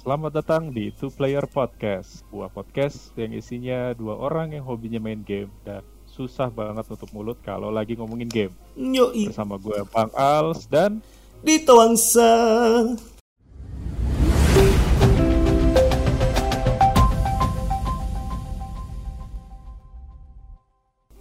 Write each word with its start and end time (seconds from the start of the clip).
Selamat 0.00 0.32
datang 0.32 0.72
di 0.72 0.88
Two 0.96 1.12
Player 1.12 1.44
Podcast, 1.44 2.24
sebuah 2.24 2.48
podcast 2.48 3.12
yang 3.20 3.36
isinya 3.36 3.92
dua 3.92 4.16
orang 4.16 4.56
yang 4.56 4.64
hobinya 4.64 4.96
main 4.96 5.20
game 5.20 5.52
dan 5.60 5.84
susah 6.08 6.48
banget 6.48 6.88
untuk 6.88 7.12
mulut 7.12 7.36
kalau 7.44 7.68
lagi 7.68 8.00
ngomongin 8.00 8.32
game. 8.32 8.54
Yoi. 8.80 9.28
Bersama 9.28 9.60
gue 9.60 9.76
Bang 9.92 10.08
Als 10.16 10.64
dan 10.72 11.04
Dito 11.44 11.76
Wangsa. 11.76 12.32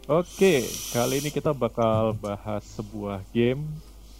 Oke, 0.07 0.64
kali 0.96 1.20
ini 1.20 1.36
kita 1.36 1.52
bakal 1.52 2.16
bahas 2.16 2.64
sebuah 2.80 3.27
game 3.36 3.68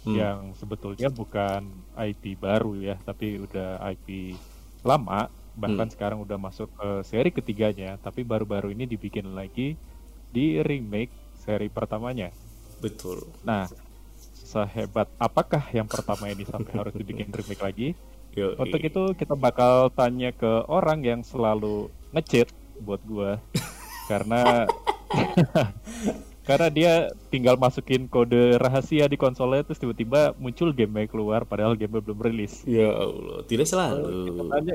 Hmm. 0.00 0.16
yang 0.16 0.38
sebetulnya 0.56 1.12
bukan 1.12 1.68
IP 1.92 2.32
baru 2.40 2.72
ya, 2.80 2.96
tapi 3.04 3.36
udah 3.36 3.76
IP 3.92 4.32
lama, 4.82 5.28
bahkan 5.54 5.86
Hmm. 5.88 5.94
sekarang 5.94 6.18
udah 6.22 6.38
masuk 6.40 6.70
ke 6.72 6.88
seri 7.04 7.30
ketiganya, 7.30 7.98
tapi 8.00 8.24
baru-baru 8.24 8.72
ini 8.72 8.86
dibikin 8.86 9.34
lagi 9.34 9.76
di 10.30 10.62
remake 10.62 11.10
seri 11.36 11.68
pertamanya. 11.68 12.30
Betul. 12.80 13.26
Nah, 13.44 13.68
sehebat 14.40 15.10
apakah 15.20 15.62
yang 15.70 15.86
pertama 15.86 16.26
ini 16.32 16.42
sampai 16.48 16.72
harus 16.74 16.94
dibikin 16.96 17.28
remake 17.38 17.62
lagi? 17.62 17.88
Yoi. 18.34 18.54
Untuk 18.56 18.80
itu 18.80 19.02
kita 19.18 19.34
bakal 19.34 19.90
tanya 19.90 20.30
ke 20.30 20.62
orang 20.70 21.02
yang 21.02 21.20
selalu 21.26 21.90
ngechat 22.14 22.46
buat 22.78 23.02
gua 23.02 23.42
karena 24.10 24.64
karena 26.50 26.66
dia 26.66 26.92
tinggal 27.30 27.54
masukin 27.54 28.10
kode 28.10 28.58
rahasia 28.58 29.06
di 29.06 29.14
konsolnya 29.14 29.62
terus 29.62 29.78
tiba-tiba 29.78 30.34
muncul 30.34 30.74
game 30.74 31.06
keluar 31.06 31.46
padahal 31.46 31.78
game 31.78 31.94
belum 32.02 32.18
rilis. 32.18 32.66
Ya 32.66 32.90
Allah, 32.90 33.46
tidak 33.46 33.70
Kita 33.70 33.74
selalu. 33.78 34.50
tanya 34.50 34.74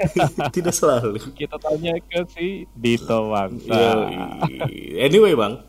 tidak 0.56 0.74
selalu. 0.76 1.16
kita 1.32 1.56
tanya 1.56 1.96
ke 2.04 2.20
si 2.36 2.68
Dito 2.76 3.32
Wangsa. 3.32 3.72
Yoi. 3.72 5.00
Anyway, 5.00 5.32
Bang, 5.32 5.64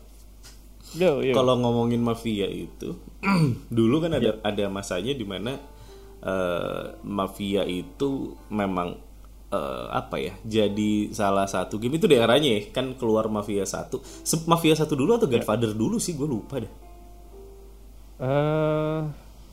Yo, 0.92 1.24
yo. 1.24 1.32
kalau 1.32 1.56
ngomongin 1.56 2.04
mafia 2.04 2.44
itu, 2.52 2.92
dulu 3.72 4.04
kan 4.04 4.20
ada 4.20 4.36
ada 4.44 4.64
masanya 4.68 5.16
di 5.16 5.24
mana 5.24 5.56
eh, 6.20 6.84
mafia 7.00 7.64
itu 7.64 8.36
memang 8.52 9.00
eh, 9.56 9.86
apa 9.96 10.16
ya? 10.20 10.32
Jadi 10.44 11.16
salah 11.16 11.48
satu 11.48 11.80
game 11.80 11.96
itu 11.96 12.04
daerahnya 12.04 12.60
ya, 12.60 12.60
kan 12.70 12.92
keluar 13.00 13.32
mafia 13.32 13.64
satu. 13.64 14.04
Mafia 14.44 14.76
satu 14.76 14.92
dulu 14.92 15.16
atau 15.16 15.24
Godfather 15.24 15.72
dulu 15.72 15.96
sih, 15.96 16.12
gue 16.12 16.28
lupa 16.28 16.60
deh. 16.60 16.72
Eh, 18.20 19.00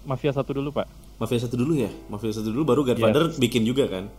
Mafia 0.04 0.36
satu 0.36 0.52
dulu, 0.52 0.76
Pak. 0.76 0.88
Mafia 1.18 1.40
satu 1.40 1.56
dulu 1.56 1.80
ya, 1.80 1.92
Mafia 2.12 2.36
satu 2.36 2.52
dulu 2.52 2.68
baru 2.68 2.82
Godfather 2.84 3.32
bikin 3.40 3.64
juga 3.64 3.88
kan. 3.88 4.12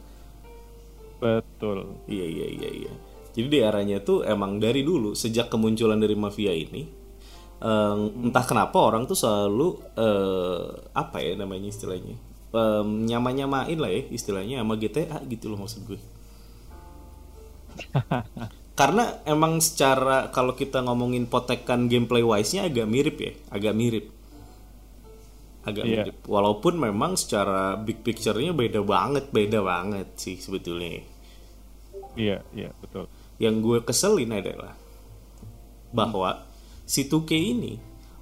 Betul. 1.20 2.00
Iya 2.08 2.24
iya 2.24 2.46
iya 2.48 2.70
iya. 2.72 2.92
Jadi 3.34 3.60
daerahnya 3.60 4.00
tuh 4.00 4.22
emang 4.22 4.62
dari 4.62 4.86
dulu 4.86 5.12
sejak 5.12 5.50
kemunculan 5.50 5.98
dari 5.98 6.14
mafia 6.14 6.54
ini 6.54 7.04
em, 7.64 8.30
entah 8.30 8.44
kenapa 8.44 8.76
orang 8.78 9.08
tuh 9.08 9.18
selalu 9.18 9.68
eh, 9.96 10.68
apa 10.94 11.18
ya 11.18 11.34
namanya 11.34 11.72
istilahnya 11.72 12.14
em, 12.54 12.88
nyama-nyamain 13.04 13.74
lah 13.74 13.90
ya 13.90 14.02
istilahnya 14.08 14.62
sama 14.62 14.78
GTA 14.78 15.18
gitu 15.26 15.50
loh 15.50 15.58
maksud 15.60 15.82
gue. 15.84 16.00
Karena 18.78 19.22
emang 19.22 19.62
secara 19.62 20.34
kalau 20.34 20.54
kita 20.54 20.82
ngomongin 20.82 21.30
potekan 21.30 21.86
gameplay 21.86 22.22
wise-nya 22.26 22.66
agak 22.66 22.86
mirip 22.90 23.16
ya, 23.18 23.32
agak 23.50 23.74
mirip. 23.74 24.06
Agak 25.64 25.84
Iya. 25.86 25.94
mirip. 26.02 26.16
Walaupun 26.26 26.76
memang 26.76 27.14
secara 27.14 27.78
big 27.78 28.02
picture-nya 28.02 28.50
beda 28.50 28.82
banget, 28.82 29.30
beda 29.30 29.62
banget 29.62 30.08
sih 30.18 30.36
sebetulnya 30.36 31.00
Iya, 32.14 32.42
iya, 32.52 32.70
betul. 32.78 33.06
yang 33.38 33.58
gue 33.58 33.82
keselin 33.82 34.30
adalah 34.30 34.78
bahwa 35.90 36.46
si 36.84 37.06
2K 37.06 37.30
ini 37.34 37.74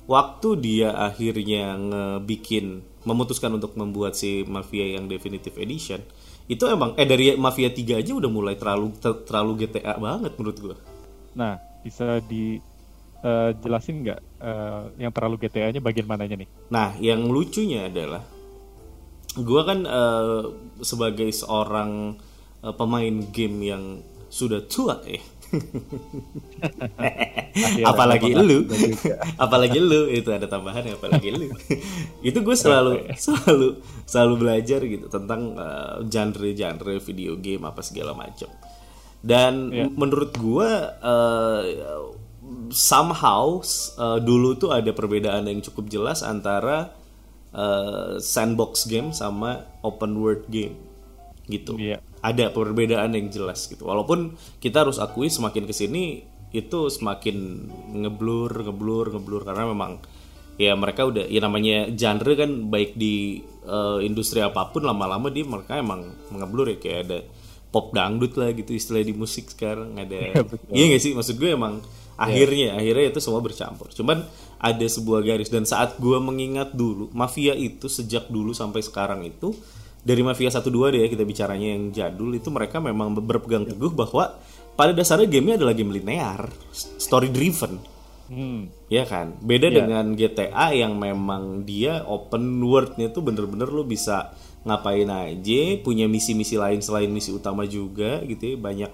waktu 0.04 0.48
dia 0.56 0.96
akhirnya 0.96 1.76
ngebikin 1.76 2.80
memutuskan 3.02 3.50
untuk 3.54 3.74
membuat 3.74 4.14
si 4.14 4.46
Mafia 4.46 4.94
yang 4.94 5.10
Definitive 5.10 5.58
Edition 5.58 6.00
itu 6.50 6.64
emang 6.66 6.94
eh 6.98 7.06
dari 7.06 7.38
Mafia 7.38 7.70
3 7.70 8.02
aja 8.02 8.12
udah 8.14 8.30
mulai 8.30 8.54
terlalu 8.58 8.94
ter- 8.98 9.22
terlalu 9.26 9.66
GTA 9.66 9.94
banget 9.98 10.32
menurut 10.38 10.58
gue. 10.58 10.76
Nah, 11.38 11.56
bisa 11.86 12.18
dijelasin 12.26 13.96
nggak 14.06 14.20
eh, 14.42 14.82
yang 15.00 15.12
terlalu 15.14 15.36
GTA-nya 15.46 15.80
bagian 15.80 16.06
mananya 16.06 16.36
nih? 16.38 16.48
Nah, 16.70 16.98
yang 16.98 17.30
lucunya 17.30 17.86
adalah 17.88 18.22
gue 19.38 19.62
kan 19.64 19.86
eh, 19.86 20.42
sebagai 20.82 21.30
seorang 21.30 22.18
eh, 22.62 22.74
pemain 22.74 23.16
game 23.30 23.58
yang 23.62 23.84
sudah 24.32 24.64
tua 24.64 25.00
eh 25.06 25.20
apalagi 27.84 28.32
lu. 28.32 28.64
apalagi 29.44 29.78
lu. 29.78 30.08
Itu 30.08 30.32
ada 30.32 30.46
tambahan 30.48 30.84
ya 30.88 30.94
apalagi 30.96 31.28
lu. 31.32 31.48
Itu 32.28 32.40
gue 32.40 32.56
selalu 32.56 33.12
selalu 33.16 33.68
selalu 34.08 34.34
belajar 34.40 34.80
gitu 34.84 35.06
tentang 35.12 35.56
eh, 35.56 35.96
genre-genre 36.08 36.94
video 37.00 37.36
game 37.38 37.62
apa 37.68 37.80
segala 37.84 38.12
macam 38.16 38.48
dan 39.22 39.70
Iya. 39.70 39.86
menurut 39.94 40.34
gue 40.34 40.70
eh, 40.98 41.62
somehow 42.74 43.62
eh, 43.62 44.18
dulu 44.18 44.58
tuh 44.58 44.74
ada 44.74 44.90
perbedaan 44.90 45.46
yang 45.46 45.62
cukup 45.62 45.86
jelas 45.88 46.26
antara 46.26 46.90
eh, 47.54 48.18
sandbox 48.18 48.90
game 48.90 49.14
sama 49.14 49.62
open 49.86 50.18
world 50.18 50.50
game 50.50 50.74
gitu. 51.46 51.78
Iya. 51.78 52.02
Ada 52.22 52.54
perbedaan 52.54 53.12
yang 53.18 53.28
jelas 53.28 53.66
gitu. 53.66 53.90
Walaupun 53.90 54.38
kita 54.62 54.86
harus 54.86 55.02
akui 55.02 55.26
semakin 55.26 55.66
ke 55.66 55.74
sini 55.74 56.22
itu 56.54 56.86
semakin 56.86 57.66
ngeblur, 57.98 58.62
ngeblur, 58.62 59.06
ngeblur. 59.18 59.42
Karena 59.42 59.66
memang 59.66 59.98
ya 60.54 60.78
mereka 60.78 61.02
udah 61.02 61.26
ya 61.26 61.42
namanya 61.42 61.90
genre 61.90 62.32
kan 62.38 62.70
baik 62.70 62.94
di 62.94 63.42
eh, 63.66 63.98
industri 64.06 64.38
apa 64.38 64.70
pun 64.70 64.86
lama-lama 64.86 65.34
dia 65.34 65.42
mereka 65.42 65.82
emang 65.82 66.14
ngeblur 66.30 66.70
ya. 66.70 66.78
Kayak 66.78 67.00
ada 67.10 67.18
pop 67.74 67.90
dangdut 67.90 68.38
lah 68.38 68.54
gitu 68.54 68.70
istilah 68.70 69.02
di 69.02 69.12
musik 69.18 69.50
sekarang. 69.50 69.98
Ada 69.98 70.46
iya 70.76 70.84
gak 70.94 71.02
sih? 71.02 71.18
Maksud 71.18 71.42
gue 71.42 71.50
emang 71.58 71.82
akhirnya 72.14 72.78
akhirnya 72.78 73.10
itu 73.10 73.18
semua 73.18 73.42
bercampur. 73.42 73.90
Cuman 73.90 74.22
ada 74.62 74.86
sebuah 74.86 75.26
garis. 75.26 75.50
Dan 75.50 75.66
saat 75.66 75.98
gue 75.98 76.18
mengingat 76.22 76.70
dulu 76.70 77.10
mafia 77.10 77.58
itu 77.58 77.90
sejak 77.90 78.30
dulu 78.30 78.54
sampai 78.54 78.78
sekarang 78.78 79.26
itu 79.26 79.50
dari 80.02 80.22
Mafia 80.26 80.50
1 80.50 80.66
2 80.66 80.92
deh 80.92 81.00
ya 81.06 81.08
kita 81.08 81.22
bicaranya 81.22 81.78
yang 81.78 81.94
jadul 81.94 82.34
itu 82.34 82.50
mereka 82.50 82.82
memang 82.82 83.14
berpegang 83.14 83.64
teguh 83.66 83.94
bahwa 83.94 84.34
pada 84.74 84.90
dasarnya 84.90 85.30
gamenya 85.30 85.62
adalah 85.62 85.74
game 85.76 85.94
linear, 85.94 86.50
story 86.98 87.30
driven, 87.30 87.78
Hmm, 88.32 88.72
ya 88.88 89.04
kan. 89.04 89.36
Beda 89.44 89.68
Iya. 89.68 89.84
dengan 89.84 90.16
GTA 90.16 90.72
yang 90.72 90.96
memang 90.96 91.68
dia 91.68 92.00
open 92.08 92.64
worldnya 92.64 93.12
tuh 93.12 93.20
bener-bener 93.20 93.68
lu 93.68 93.84
bisa 93.84 94.32
ngapain 94.64 95.04
aja, 95.04 95.62
punya 95.84 96.08
misi-misi 96.08 96.56
lain 96.56 96.80
selain 96.80 97.12
misi 97.12 97.28
utama 97.28 97.68
juga 97.68 98.24
gitu 98.24 98.40
ya, 98.40 98.56
banyak 98.56 98.92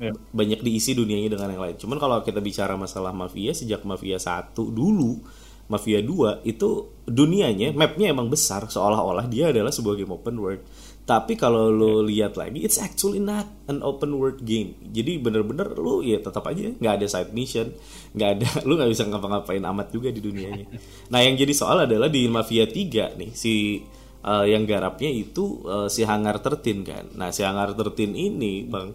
Iya. 0.00 0.12
banyak 0.34 0.60
diisi 0.66 0.98
dunianya 0.98 1.30
dengan 1.38 1.54
yang 1.54 1.62
lain. 1.62 1.76
Cuman 1.78 2.02
kalau 2.02 2.18
kita 2.26 2.42
bicara 2.42 2.74
masalah 2.74 3.14
mafia 3.14 3.54
sejak 3.54 3.86
mafia 3.86 4.18
1 4.18 4.74
dulu, 4.74 5.22
mafia 5.70 6.02
2 6.02 6.42
itu 6.42 6.90
dunianya, 7.06 7.70
mapnya 7.70 8.10
emang 8.10 8.26
besar 8.26 8.66
seolah-olah 8.66 9.30
dia 9.30 9.54
adalah 9.54 9.70
sebuah 9.70 9.94
game 9.94 10.10
open 10.10 10.36
world. 10.42 10.62
Tapi 11.06 11.34
kalau 11.34 11.74
lo 11.74 12.06
lihat 12.06 12.38
lagi, 12.38 12.62
it's 12.62 12.78
actually 12.78 13.18
not 13.18 13.46
an 13.66 13.82
open 13.82 14.14
world 14.18 14.42
game. 14.46 14.78
Jadi 14.94 15.18
bener-bener 15.18 15.74
lu 15.74 16.06
ya 16.06 16.22
tetap 16.22 16.46
aja 16.46 16.70
nggak 16.70 16.94
ada 17.02 17.06
side 17.06 17.34
mission, 17.34 17.70
nggak 18.14 18.30
ada, 18.36 18.48
lu 18.68 18.74
nggak 18.78 18.90
bisa 18.90 19.06
ngapa-ngapain 19.06 19.62
amat 19.62 19.94
juga 19.94 20.10
di 20.10 20.20
dunianya. 20.22 20.66
Nah 21.14 21.22
yang 21.22 21.34
jadi 21.34 21.50
soal 21.54 21.86
adalah 21.86 22.06
di 22.06 22.26
mafia 22.30 22.66
3 22.66 23.18
nih 23.18 23.30
si 23.34 23.82
uh, 24.22 24.46
yang 24.46 24.68
garapnya 24.68 25.10
itu 25.10 25.66
uh, 25.66 25.88
si 25.90 26.06
Hangar 26.06 26.38
Tertin 26.42 26.86
kan. 26.86 27.10
Nah 27.14 27.34
si 27.34 27.42
Hangar 27.42 27.74
Tertin 27.74 28.14
ini 28.14 28.66
bang, 28.66 28.94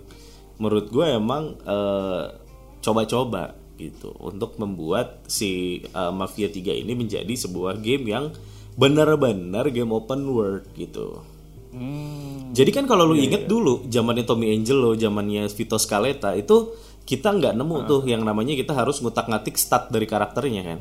menurut 0.59 0.87
gue 0.87 1.07
emang 1.07 1.55
uh, 1.67 2.31
coba-coba 2.79 3.64
gitu 3.75 4.15
untuk 4.23 4.55
membuat 4.57 5.27
si 5.27 5.83
uh, 5.91 6.11
Mafia 6.11 6.47
3 6.47 6.83
ini 6.83 6.93
menjadi 6.95 7.31
sebuah 7.35 7.83
game 7.83 8.07
yang 8.09 8.31
benar-benar 8.75 9.71
game 9.71 9.91
open 9.95 10.27
world 10.27 10.67
gitu. 10.75 11.23
hmm, 11.71 12.51
Jadi 12.51 12.71
kan 12.75 12.85
kalau 12.87 13.07
lu 13.07 13.15
inget 13.15 13.47
dulu 13.47 13.87
zamannya 13.87 14.27
Tommy 14.27 14.51
Angelo, 14.51 14.95
zamannya 14.95 15.47
Vito 15.51 15.79
Scaletta 15.79 16.35
itu 16.35 16.75
kita 17.05 17.31
nggak 17.37 17.53
nemu 17.55 17.77
tuh 17.85 18.01
yang 18.09 18.25
namanya 18.25 18.57
kita 18.57 18.73
harus 18.73 18.99
ngutak-ngatik 18.99 19.55
stat 19.55 19.93
dari 19.93 20.09
karakternya 20.09 20.61
kan. 20.65 20.79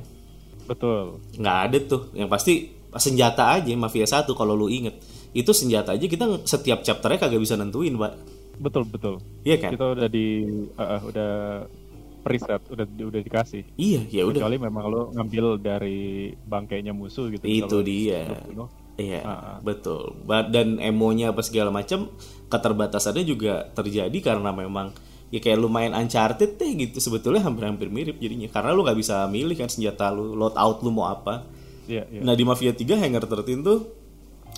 betul. 0.65 1.21
Nggak 1.37 1.57
ada 1.69 1.79
tuh. 1.85 2.03
Yang 2.17 2.29
pasti 2.33 2.53
senjata 2.97 3.53
aja 3.59 3.71
Mafia 3.77 4.07
1 4.09 4.27
kalau 4.33 4.57
lu 4.57 4.73
inget. 4.73 4.97
Itu 5.35 5.51
senjata 5.53 5.93
aja 5.93 6.07
kita 6.07 6.47
setiap 6.47 6.81
chapternya 6.87 7.19
kagak 7.21 7.43
bisa 7.43 7.59
nentuin, 7.59 7.95
Pak. 7.99 8.13
Betul, 8.59 8.87
betul. 8.87 9.15
Iya 9.43 9.57
kan? 9.59 9.71
Kita 9.75 9.87
udah 9.99 10.09
di 10.09 10.27
uh, 10.79 10.83
uh, 10.83 11.01
udah 11.11 11.31
preset, 12.25 12.63
udah 12.73 12.87
udah 12.89 13.21
dikasih. 13.21 13.63
Iya, 13.77 14.01
ya 14.09 14.23
udah. 14.25 14.41
Kecuali 14.41 14.57
memang 14.57 14.85
lo 14.89 15.03
ngambil 15.13 15.61
dari 15.61 16.33
bangkainya 16.33 16.97
musuh 16.97 17.29
gitu. 17.29 17.45
Itu 17.45 17.85
dia. 17.85 18.25
lo 18.25 18.37
bunuh, 18.49 18.69
Iya, 18.95 19.21
Ah, 19.27 19.59
betul. 19.61 20.17
Dan 20.51 20.79
emonya 20.81 21.35
apa 21.35 21.43
segala 21.45 21.69
macam 21.69 22.09
keterbatasannya 22.49 23.25
juga 23.27 23.69
terjadi 23.75 24.15
karena 24.23 24.55
memang 24.55 24.95
ya 25.35 25.43
kayak 25.43 25.59
lumayan 25.59 25.99
uncharted 25.99 26.55
deh 26.55 26.73
gitu 26.79 27.03
sebetulnya 27.03 27.43
hampir-hampir 27.43 27.91
mirip 27.91 28.23
jadinya 28.23 28.47
karena 28.47 28.71
lu 28.71 28.87
nggak 28.87 28.95
bisa 28.95 29.27
milih 29.27 29.59
kan 29.59 29.67
senjata 29.67 30.15
lu 30.15 30.39
loadout 30.39 30.79
lu 30.87 30.95
mau 30.95 31.11
apa 31.11 31.43
Iya, 31.85 32.09
iya. 32.09 32.21
Nah 32.25 32.33
di 32.33 32.45
Mafia 32.49 32.73
3 32.73 32.97
Hangar 32.97 33.29
13 33.29 33.61
tuh 33.61 33.79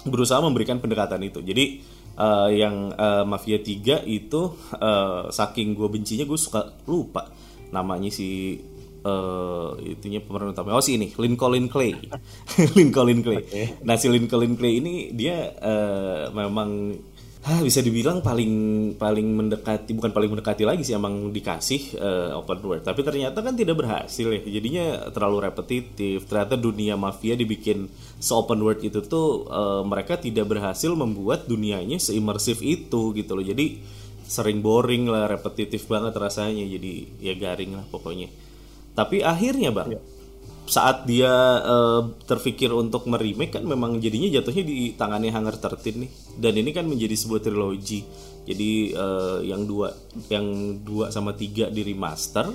berusaha 0.06 0.38
memberikan 0.38 0.78
pendekatan 0.78 1.19
itu. 1.26 1.42
Jadi 1.42 1.82
eh, 2.14 2.48
yang 2.54 2.94
eh, 2.94 3.24
Mafia 3.26 3.58
3 3.58 4.06
itu 4.06 4.40
eh, 4.78 5.22
saking 5.32 5.74
gue 5.74 5.88
bencinya 5.90 6.22
gue 6.22 6.38
suka 6.38 6.76
lupa 6.86 7.26
namanya 7.76 8.08
si 8.08 8.56
eh 9.06 9.69
itunya 9.93 10.25
pemeran 10.25 10.56
utama. 10.56 10.73
Oh 10.73 10.82
si 10.82 10.96
ini 10.96 11.12
Lincoln 11.20 11.69
Clay. 11.69 11.93
Lincoln 12.76 13.20
Clay. 13.20 13.44
Nah 13.84 14.00
si 14.00 14.08
Lincoln 14.08 14.56
Clay 14.56 14.81
ini 14.81 14.94
dia 15.12 15.52
eh, 15.52 16.32
memang 16.32 16.96
Hah, 17.46 17.62
bisa 17.62 17.78
dibilang 17.78 18.26
paling 18.26 18.50
paling 18.99 19.23
mendekati 19.38 19.94
bukan 19.94 20.11
paling 20.11 20.34
mendekati 20.34 20.67
lagi 20.67 20.82
sih 20.82 20.99
emang 20.99 21.31
dikasih 21.31 21.94
eh, 21.94 22.34
open 22.34 22.58
world 22.58 22.82
tapi 22.82 23.06
ternyata 23.06 23.38
kan 23.38 23.55
tidak 23.55 23.79
berhasil 23.79 24.34
ya 24.34 24.43
jadinya 24.43 25.14
terlalu 25.14 25.46
repetitif 25.46 26.26
ternyata 26.26 26.58
dunia 26.58 26.99
mafia 26.99 27.38
dibikin 27.38 27.87
se 28.19 28.34
open 28.34 28.58
world 28.67 28.82
itu 28.82 28.99
tuh 29.06 29.46
eh, 29.46 29.82
mereka 29.87 30.19
tidak 30.19 30.50
berhasil 30.50 30.90
membuat 30.99 31.46
dunianya 31.46 32.02
seimersif 32.02 32.67
itu 32.67 33.14
gitu 33.14 33.38
loh 33.38 33.46
jadi 33.46 33.79
sering 34.26 34.61
boring 34.61 35.06
lah 35.06 35.31
repetitif 35.31 35.87
banget 35.87 36.19
rasanya 36.19 36.67
jadi 36.67 36.94
ya 37.23 37.34
garing 37.38 37.78
lah 37.78 37.87
pokoknya. 37.88 38.28
Tapi 38.93 39.23
akhirnya 39.23 39.70
bang 39.70 39.96
saat 40.67 41.06
dia 41.06 41.31
eh, 41.62 42.02
terpikir 42.26 42.75
untuk 42.75 43.06
meremake 43.06 43.55
kan 43.55 43.64
memang 43.64 44.02
jadinya 44.02 44.26
jatuhnya 44.26 44.64
di 44.67 44.99
tangannya 44.99 45.31
Hangar 45.31 45.55
13 45.55 46.02
nih. 46.02 46.11
Dan 46.37 46.52
ini 46.58 46.70
kan 46.75 46.84
menjadi 46.90 47.14
sebuah 47.14 47.40
trilogi. 47.40 48.02
Jadi 48.46 48.70
eh, 48.90 49.38
yang 49.46 49.62
dua 49.62 49.94
yang 50.26 50.79
dua 50.82 51.14
sama 51.14 51.38
tiga 51.38 51.70
di 51.70 51.87
remaster 51.87 52.50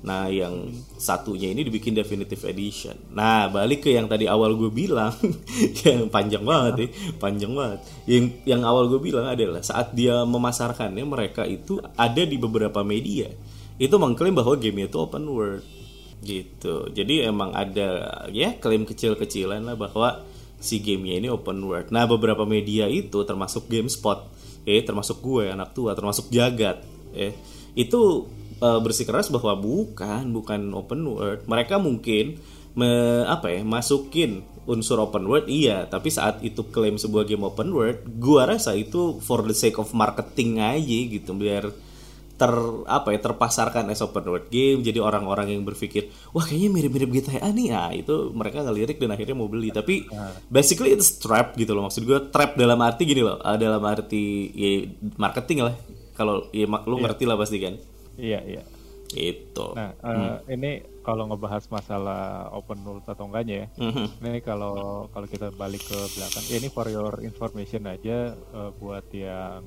nah 0.00 0.32
yang 0.32 0.72
satunya 0.96 1.52
ini 1.52 1.60
dibikin 1.60 1.92
definitive 1.92 2.40
edition. 2.48 2.96
Nah 3.12 3.52
balik 3.52 3.84
ke 3.84 3.92
yang 3.92 4.08
tadi 4.08 4.24
awal 4.24 4.56
gue 4.56 4.72
bilang 4.72 5.12
yang 5.84 6.08
panjang 6.08 6.40
banget 6.40 6.74
ya 6.76 6.88
panjang 7.20 7.52
banget. 7.52 7.80
Yang 8.08 8.24
yang 8.48 8.62
awal 8.64 8.88
gue 8.88 9.00
bilang 9.00 9.28
adalah 9.28 9.60
saat 9.60 9.92
dia 9.92 10.24
memasarkannya 10.24 11.04
mereka 11.04 11.44
itu 11.44 11.76
ada 12.00 12.22
di 12.24 12.40
beberapa 12.40 12.80
media. 12.80 13.28
Itu 13.76 14.00
mengklaim 14.00 14.32
bahwa 14.32 14.56
game 14.56 14.88
itu 14.88 14.96
open 14.96 15.28
world 15.28 15.64
gitu. 16.24 16.88
Jadi 16.92 17.24
emang 17.24 17.52
ada 17.52 18.24
ya 18.32 18.56
klaim 18.56 18.88
kecil-kecilan 18.88 19.64
lah 19.64 19.76
bahwa 19.76 20.24
si 20.60 20.80
gamenya 20.80 21.24
ini 21.24 21.28
open 21.28 21.60
world. 21.60 21.92
Nah 21.92 22.08
beberapa 22.08 22.44
media 22.48 22.88
itu 22.88 23.24
termasuk 23.24 23.68
GameSpot 23.68 24.40
eh 24.68 24.84
termasuk 24.84 25.24
gue 25.24 25.48
anak 25.48 25.72
tua 25.72 25.96
termasuk 25.96 26.28
jagat 26.28 26.84
eh 27.16 27.32
itu 27.72 28.28
eh, 28.60 28.80
bersikeras 28.84 29.32
bahwa 29.32 29.56
bukan 29.56 30.30
bukan 30.30 30.60
open 30.76 31.00
world 31.08 31.40
mereka 31.48 31.80
mungkin 31.80 32.38
me, 32.76 32.90
apa 33.26 33.50
ya 33.50 33.60
masukin 33.66 34.46
unsur 34.70 35.02
open 35.02 35.26
world 35.26 35.50
iya. 35.50 35.88
Tapi 35.90 36.08
saat 36.12 36.42
itu 36.46 36.68
klaim 36.70 37.00
sebuah 37.00 37.26
game 37.26 37.42
open 37.42 37.74
world 37.74 38.06
gua 38.20 38.46
rasa 38.46 38.76
itu 38.76 39.18
for 39.18 39.42
the 39.42 39.56
sake 39.56 39.78
of 39.80 39.90
marketing 39.96 40.62
aja 40.62 40.98
gitu 41.10 41.34
biar 41.34 41.72
ter 42.40 42.56
apa 42.88 43.12
ya 43.12 43.20
terpasarkan 43.20 43.92
as 43.92 44.00
open 44.00 44.24
world 44.24 44.48
game. 44.48 44.80
Jadi 44.80 44.96
orang-orang 45.02 45.52
yang 45.52 45.62
berpikir 45.66 46.08
wah 46.32 46.46
kayaknya 46.46 46.70
mirip-mirip 46.72 47.10
GTA 47.20 47.52
nih. 47.52 47.68
Ah 47.74 47.92
itu 47.92 48.32
mereka 48.32 48.64
ngelirik 48.64 48.96
dan 48.96 49.12
akhirnya 49.12 49.36
mau 49.36 49.50
beli. 49.50 49.74
Tapi 49.74 50.08
basically 50.48 50.94
it's 50.96 51.20
trap 51.20 51.52
gitu 51.60 51.76
loh. 51.76 51.90
Maksud 51.90 52.06
gue 52.06 52.18
trap 52.32 52.56
dalam 52.56 52.80
arti 52.80 53.04
gini 53.04 53.20
loh 53.20 53.36
ah, 53.44 53.60
dalam 53.60 53.82
arti 53.84 54.48
ya 54.56 54.88
marketing 55.20 55.68
lah. 55.68 55.76
Kalau 56.16 56.48
ya 56.52 56.64
lu 56.64 56.96
ngerti 57.00 57.24
lah 57.28 57.36
pasti 57.36 57.60
kan 57.60 57.76
Iya, 58.16 58.40
iya. 58.46 58.62
itu 59.10 59.66
Nah, 59.74 59.90
eh, 60.06 60.54
ini 60.54 60.70
kalau 61.02 61.26
ngebahas 61.26 61.66
masalah 61.66 62.46
open 62.54 62.78
world 62.86 63.02
atau 63.02 63.26
enggaknya 63.26 63.66
ya. 63.66 63.90
Mhm. 63.90 64.06
Ini 64.22 64.38
kalau 64.38 65.10
kalau 65.10 65.26
kita 65.26 65.50
balik 65.50 65.82
ke 65.82 65.98
belakang, 66.14 66.44
ya 66.46 66.56
ini 66.62 66.70
for 66.70 66.86
your 66.86 67.18
information 67.26 67.90
aja 67.90 68.38
eh, 68.38 68.70
buat 68.78 69.02
yang 69.10 69.66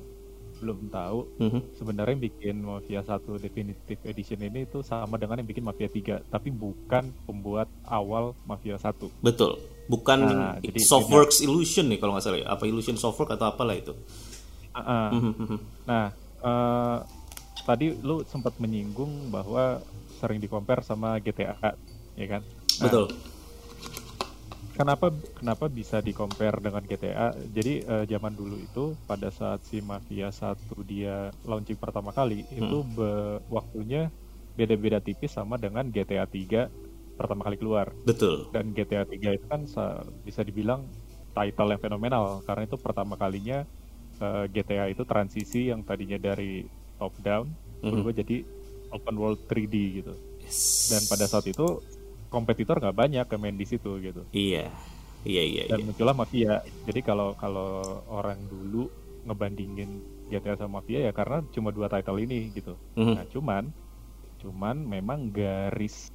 belum 0.64 0.88
tahu. 0.88 1.18
Mhm. 1.44 1.60
Sebenarnya 1.76 2.12
yang 2.16 2.24
bikin 2.24 2.56
Mafia 2.64 3.04
1 3.04 3.36
Definitive 3.36 4.00
Edition 4.08 4.40
ini 4.40 4.64
itu 4.64 4.80
sama 4.80 5.20
dengan 5.20 5.36
yang 5.44 5.48
bikin 5.50 5.60
Mafia 5.60 5.92
3, 5.92 6.24
tapi 6.24 6.48
bukan 6.48 7.12
pembuat 7.28 7.68
awal 7.84 8.32
Mafia 8.48 8.80
1. 8.80 9.12
betul 9.20 9.60
bukan 9.84 10.24
Nah, 10.24 10.56
jadi 10.64 10.80
Softworks 10.80 11.44
Illusion 11.44 11.92
nih 11.92 12.00
kalau 12.00 12.16
nggak 12.16 12.24
salah 12.24 12.40
ya. 12.40 12.48
apa 12.48 12.64
Illusion 12.64 12.96
Softwork 12.96 13.36
atau 13.36 13.44
apalah 13.44 13.76
itu 13.76 13.92
ah. 14.72 15.12
Mhm. 15.12 15.58
Nah, 15.84 16.08
eh, 16.40 16.98
tadi 17.68 17.84
lu 18.06 18.12
sempat 18.32 18.54
menyinggung 18.62 19.12
bahwa 19.34 19.60
sering 20.18 20.38
di 20.42 20.48
compare 20.54 20.82
sama 20.90 21.08
GTA, 21.24 21.70
ya 22.20 22.26
kan? 22.32 22.42
Nah, 22.80 22.94
betul 22.94 23.24
Kenapa 24.74 25.06
kenapa 25.38 25.64
bisa 25.78 25.96
di 26.06 26.10
compare 26.18 26.56
dengan 26.64 26.82
GTA? 26.90 27.30
Jadi 27.56 27.70
eh, 27.90 28.04
zaman 28.12 28.34
dulu 28.40 28.54
itu 28.66 28.80
pada 29.08 29.28
saat 29.38 29.60
si 29.68 29.76
Mafia 29.90 30.26
1 30.40 30.74
dia 30.90 31.30
launching 31.48 31.78
pertama 31.78 32.10
kali 32.18 32.34
itu 32.58 32.74
be- 32.96 33.38
waktunya 33.56 33.98
beda-beda 34.58 34.98
tipis 35.06 35.30
sama 35.38 35.54
dengan 35.64 35.84
GTA 35.94 36.26
3 36.26 36.58
pertama 37.18 37.42
kali 37.46 37.56
keluar. 37.62 37.88
betul 38.04 38.54
Dan 38.54 38.64
GTA 38.76 39.04
3 39.12 39.28
itu 39.36 39.46
kan 39.52 39.62
sa- 39.74 40.02
bisa 40.26 40.42
dibilang 40.48 40.80
title 41.36 41.68
yang 41.72 41.82
fenomenal 41.84 42.24
karena 42.46 42.62
itu 42.68 42.76
pertama 42.86 43.14
kalinya 43.22 43.54
eh, 44.22 44.44
GTA 44.54 44.86
itu 44.94 45.02
transisi 45.10 45.58
yang 45.70 45.80
tadinya 45.88 46.18
dari 46.28 46.44
top 46.98 47.14
down 47.20 47.50
berubah 47.84 48.14
jadi 48.16 48.44
open 48.94 49.16
world 49.18 49.40
3D 49.46 49.74
gitu. 50.00 50.14
Yes. 50.40 50.88
Dan 50.88 51.02
pada 51.10 51.26
saat 51.28 51.44
itu 51.44 51.82
kompetitor 52.30 52.78
nggak 52.80 52.96
banyak 52.96 53.26
yang 53.26 53.40
main 53.42 53.56
di 53.56 53.66
situ 53.66 53.98
gitu. 54.00 54.22
iya 54.32 54.70
iya 55.24 55.42
iya, 55.42 55.62
Dan 55.68 55.80
iya. 55.80 55.86
muncullah 55.86 56.16
Mafia. 56.16 56.54
Jadi 56.84 57.00
kalau 57.00 57.32
kalau 57.36 58.02
orang 58.08 58.38
dulu 58.48 58.88
ngebandingin 59.24 60.04
GTA 60.28 60.56
sama 60.56 60.80
Mafia 60.80 61.00
ya 61.08 61.12
karena 61.12 61.40
cuma 61.52 61.72
dua 61.72 61.88
title 61.88 62.20
ini 62.20 62.52
gitu. 62.52 62.76
Mhm. 62.96 63.14
Nah, 63.14 63.24
cuman 63.32 63.64
cuman 64.40 64.76
memang 64.76 65.32
garis 65.32 66.12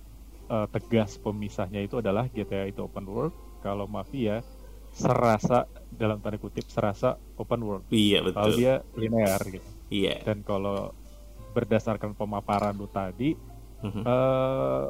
eh, 0.50 0.68
tegas 0.74 1.18
pemisahnya 1.22 1.82
itu 1.82 2.02
adalah 2.02 2.26
GTA 2.30 2.70
itu 2.70 2.82
open 2.86 3.06
world, 3.06 3.34
kalau 3.62 3.86
Mafia 3.86 4.42
serasa 4.90 5.70
dalam 5.94 6.18
tanda 6.22 6.38
kutip 6.42 6.66
serasa 6.70 7.18
open 7.38 7.62
world. 7.62 7.86
iya 7.94 8.22
Kalau 8.34 8.50
betul 8.50 8.52
dia 8.58 8.74
linear 8.98 9.42
gitu. 9.46 9.70
Iya 9.90 10.22
Dan 10.22 10.42
kalau 10.42 10.94
berdasarkan 11.50 12.14
pemaparan 12.14 12.74
lu 12.74 12.86
tadi 12.86 13.34
Mhm. 13.80 14.02
eh 14.02 14.86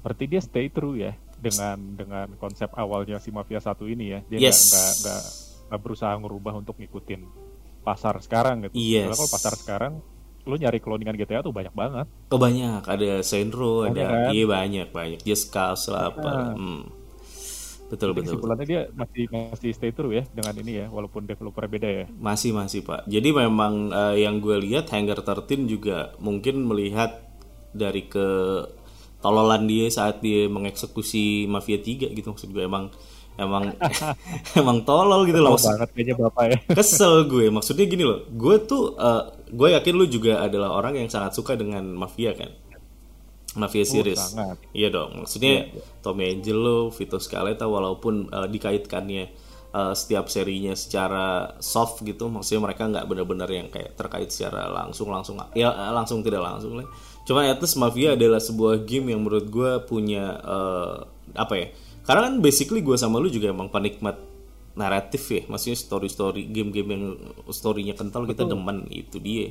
berarti 0.00 0.24
dia 0.24 0.40
stay 0.40 0.68
true 0.68 0.96
ya 0.96 1.12
dengan 1.36 1.76
dengan 1.94 2.28
konsep 2.36 2.68
awalnya 2.72 3.16
si 3.16 3.28
Mafia 3.28 3.58
1 3.58 3.84
ini 3.86 4.04
ya. 4.08 4.20
Dia 4.24 4.38
nggak 4.38 4.48
Yes. 4.48 4.60
nggak 4.68 4.90
nggak 5.00 5.22
nggak 5.66 5.80
berusaha 5.80 6.14
ngerubah 6.16 6.52
untuk 6.54 6.76
ngikutin 6.76 7.20
pasar 7.80 8.20
sekarang 8.20 8.64
gitu. 8.64 8.76
Yes. 8.76 9.08
Kalau 9.08 9.26
pasar 9.26 9.54
sekarang 9.56 9.92
lu 10.40 10.56
nyari 10.56 10.80
cloningan 10.80 11.16
GTA 11.16 11.40
tuh 11.40 11.52
banyak 11.52 11.72
banget. 11.72 12.06
Oh 12.28 12.36
banyak, 12.36 12.80
ada 12.80 13.20
Banyak 13.88 13.92
ada 13.92 14.16
kan? 14.24 14.32
iya 14.32 14.44
banyak 14.46 14.88
banyak, 14.88 15.20
Just 15.20 15.48
Cause 15.48 15.88
lah 15.88 16.08
apa, 16.10 16.28
Ah. 16.28 16.52
Hmm. 16.56 16.84
Betul 17.90 18.14
Jadi 18.14 18.16
betul. 18.16 18.24
kesimpulannya 18.30 18.66
dia 18.66 18.82
masih 18.94 19.24
masih 19.28 19.70
stay 19.74 19.90
true 19.90 20.14
ya 20.14 20.22
dengan 20.30 20.54
ini 20.62 20.72
ya 20.80 20.86
walaupun 20.88 21.26
developernya 21.26 21.70
beda 21.70 21.88
ya. 21.90 22.04
Masih 22.14 22.54
masih 22.54 22.86
pak. 22.86 23.04
Jadi 23.10 23.28
memang 23.34 23.90
eh, 23.90 24.22
yang 24.22 24.38
gue 24.38 24.56
lihat 24.62 24.88
Hangar 24.94 25.18
13 25.20 25.66
juga 25.66 26.14
mungkin 26.22 26.62
melihat 26.64 27.18
dari 27.74 28.06
ke 28.06 28.26
tololan 29.20 29.68
dia 29.68 29.90
saat 29.92 30.22
dia 30.24 30.48
mengeksekusi 30.48 31.50
Mafia 31.50 31.82
3 31.82 32.14
gitu 32.14 32.28
maksud 32.32 32.54
gue 32.54 32.64
emang 32.64 32.88
emang 33.36 33.74
emang 34.60 34.86
tolol 34.86 35.26
gitu 35.26 35.42
loh. 35.42 35.58
Banget 35.58 35.90
kayaknya 35.92 36.14
bapak 36.16 36.44
ya. 36.46 36.58
kesel 36.78 37.26
gue 37.26 37.50
maksudnya 37.50 37.84
gini 37.90 38.06
loh 38.06 38.24
gue 38.30 38.56
tuh 38.64 38.94
eh, 38.94 39.24
gue 39.50 39.68
yakin 39.74 39.94
lu 39.98 40.06
juga 40.06 40.46
adalah 40.46 40.72
orang 40.78 41.02
yang 41.02 41.08
sangat 41.10 41.34
suka 41.34 41.58
dengan 41.58 41.82
mafia 41.90 42.32
kan 42.38 42.54
mafia 43.58 43.82
series. 43.82 44.20
sangat. 44.20 44.62
iya 44.70 44.94
dong 44.94 45.26
maksudnya 45.26 45.66
Tommy 46.06 46.30
Angelo 46.30 46.94
Vito 46.94 47.18
Scaletta 47.18 47.66
walaupun 47.66 48.30
eh, 48.30 48.46
dikaitkannya 48.46 49.24
eh, 49.74 49.94
setiap 49.96 50.30
serinya 50.30 50.76
secara 50.78 51.58
soft 51.58 52.06
gitu 52.06 52.30
maksudnya 52.30 52.62
mereka 52.70 52.86
nggak 52.86 53.06
benar-benar 53.10 53.50
yang 53.50 53.66
kayak 53.66 53.98
terkait 53.98 54.30
secara 54.30 54.70
langsung 54.70 55.10
langsung 55.10 55.34
ya 55.58 55.74
eh, 55.74 55.92
langsung 55.94 56.22
tidak 56.22 56.46
langsung 56.46 56.78
lah. 56.78 56.86
Cuma 57.26 57.46
at 57.46 57.62
least 57.62 57.78
mafia 57.78 58.18
adalah 58.18 58.42
sebuah 58.42 58.86
game 58.86 59.14
yang 59.14 59.22
menurut 59.22 59.46
gue 59.50 59.70
punya 59.86 60.38
eh, 60.38 60.96
apa 61.34 61.54
ya 61.58 61.66
karena 62.06 62.30
kan 62.30 62.34
basically 62.42 62.82
gue 62.82 62.94
sama 62.98 63.18
lu 63.18 63.30
juga 63.30 63.50
emang 63.50 63.70
penikmat 63.70 64.18
naratif 64.78 65.26
ya 65.34 65.42
maksudnya 65.50 65.76
story 65.76 66.08
story 66.08 66.42
game-game 66.46 66.88
yang 66.94 67.04
storynya 67.50 67.98
kental 67.98 68.22
kita 68.30 68.46
demen 68.46 68.86
itu 68.94 69.18
dia. 69.18 69.50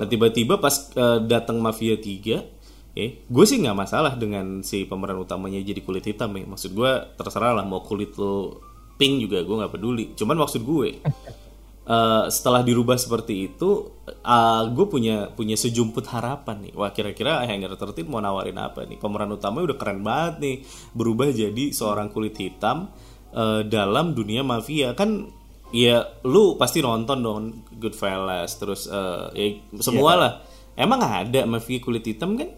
Nah 0.00 0.08
tiba-tiba 0.08 0.56
pas 0.56 0.88
eh, 0.96 1.18
datang 1.28 1.60
mafia 1.60 2.00
3 2.00 2.63
Eh, 2.94 3.26
gue 3.26 3.44
sih 3.44 3.58
nggak 3.58 3.74
masalah 3.74 4.14
dengan 4.14 4.62
si 4.62 4.86
pemeran 4.86 5.18
utamanya 5.18 5.58
jadi 5.58 5.82
kulit 5.82 6.06
hitam 6.06 6.30
ya. 6.38 6.46
Maksud 6.46 6.70
gue 6.78 6.92
terserah 7.18 7.58
lah 7.58 7.66
mau 7.66 7.82
kulit 7.82 8.14
lo 8.14 8.62
pink 8.94 9.26
juga 9.26 9.42
gue 9.42 9.56
nggak 9.58 9.72
peduli. 9.74 10.04
Cuman 10.14 10.38
maksud 10.38 10.62
gue 10.62 11.02
eh, 11.94 12.24
setelah 12.30 12.62
dirubah 12.62 12.94
seperti 12.94 13.50
itu 13.50 13.90
uh, 14.06 14.62
gue 14.70 14.86
punya 14.86 15.26
punya 15.34 15.58
sejumput 15.58 16.06
harapan 16.06 16.70
nih. 16.70 16.72
Wah 16.78 16.94
kira-kira 16.94 17.42
Hanger 17.42 17.74
tertib 17.74 18.06
mau 18.06 18.22
nawarin 18.22 18.62
apa 18.62 18.86
nih? 18.86 19.02
Pemeran 19.02 19.34
utama 19.34 19.66
udah 19.66 19.74
keren 19.74 20.06
banget 20.06 20.34
nih 20.38 20.56
berubah 20.94 21.34
jadi 21.34 21.74
seorang 21.74 22.14
kulit 22.14 22.38
hitam 22.38 22.94
eh, 23.34 23.66
dalam 23.66 24.14
dunia 24.14 24.46
mafia. 24.46 24.94
Kan 24.94 25.34
ya 25.74 26.06
lu 26.22 26.54
pasti 26.54 26.78
nonton 26.78 27.18
dong 27.18 27.42
Goodfellas 27.74 28.54
terus 28.62 28.86
eh, 28.86 29.26
ya 29.34 29.46
semua 29.82 30.14
lah 30.14 30.32
emang 30.78 31.02
ada 31.02 31.42
mafia 31.42 31.82
kulit 31.82 32.06
hitam 32.06 32.38
kan 32.38 32.54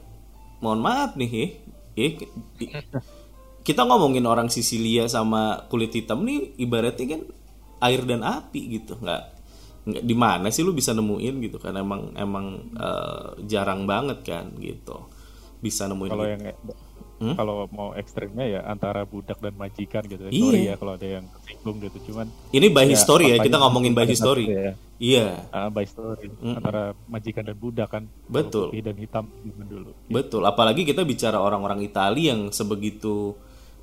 mohon 0.60 0.80
maaf 0.80 1.14
nih 1.16 1.30
ya, 1.32 1.46
ya 1.96 2.08
kita 3.66 3.82
ngomongin 3.82 4.22
orang 4.30 4.46
Sisilia 4.46 5.10
sama 5.10 5.66
kulit 5.66 5.90
hitam 5.90 6.22
nih 6.22 6.54
ibaratnya 6.62 7.18
kan 7.18 7.22
air 7.82 8.06
dan 8.06 8.22
api 8.22 8.78
gitu. 8.78 8.94
Nggak 9.02 9.22
nggak 9.86 10.04
di 10.06 10.14
mana 10.14 10.54
sih 10.54 10.62
lu 10.62 10.70
bisa 10.70 10.94
nemuin 10.94 11.34
gitu 11.42 11.58
kan? 11.58 11.74
Emang 11.74 12.14
emang 12.14 12.62
eh, 12.78 13.42
jarang 13.50 13.82
banget 13.82 14.22
kan 14.22 14.54
gitu. 14.62 15.10
Bisa 15.58 15.90
nemuin 15.90 16.10
Kalau 16.14 16.24
gitu. 16.30 16.32
yang 16.38 16.44
Hmm? 17.16 17.32
kalau 17.32 17.64
mau 17.72 17.96
ekstrimnya 17.96 18.44
ya 18.44 18.60
antara 18.68 19.08
budak 19.08 19.40
dan 19.40 19.56
majikan 19.56 20.04
gitu. 20.04 20.28
Iya. 20.28 20.36
Sorry 20.36 20.60
ya 20.68 20.74
kalau 20.76 20.92
ada 21.00 21.08
yang 21.08 21.24
tersinggung 21.32 21.80
gitu. 21.80 22.12
Cuman 22.12 22.28
ini 22.52 22.68
by 22.68 22.84
Ya, 22.84 22.92
history 22.92 23.24
ya 23.32 23.36
kita 23.40 23.56
ngomongin 23.56 23.96
by 23.96 24.04
history 24.04 24.44
ya. 24.44 24.76
iya 25.00 25.48
ah, 25.48 25.72
by 25.72 25.88
story 25.88 26.28
antara 26.44 26.92
majikan 27.08 27.48
dan 27.48 27.56
budak 27.56 27.88
kan. 27.88 28.04
Betul. 28.28 28.68
Putih 28.68 28.84
dan 28.84 28.96
hitam 29.00 29.24
dulu. 29.64 29.96
Betul, 30.12 30.44
apalagi 30.44 30.84
kita 30.84 31.08
bicara 31.08 31.40
orang-orang 31.40 31.80
Italia 31.80 32.36
yang 32.36 32.52
sebegitu 32.52 33.32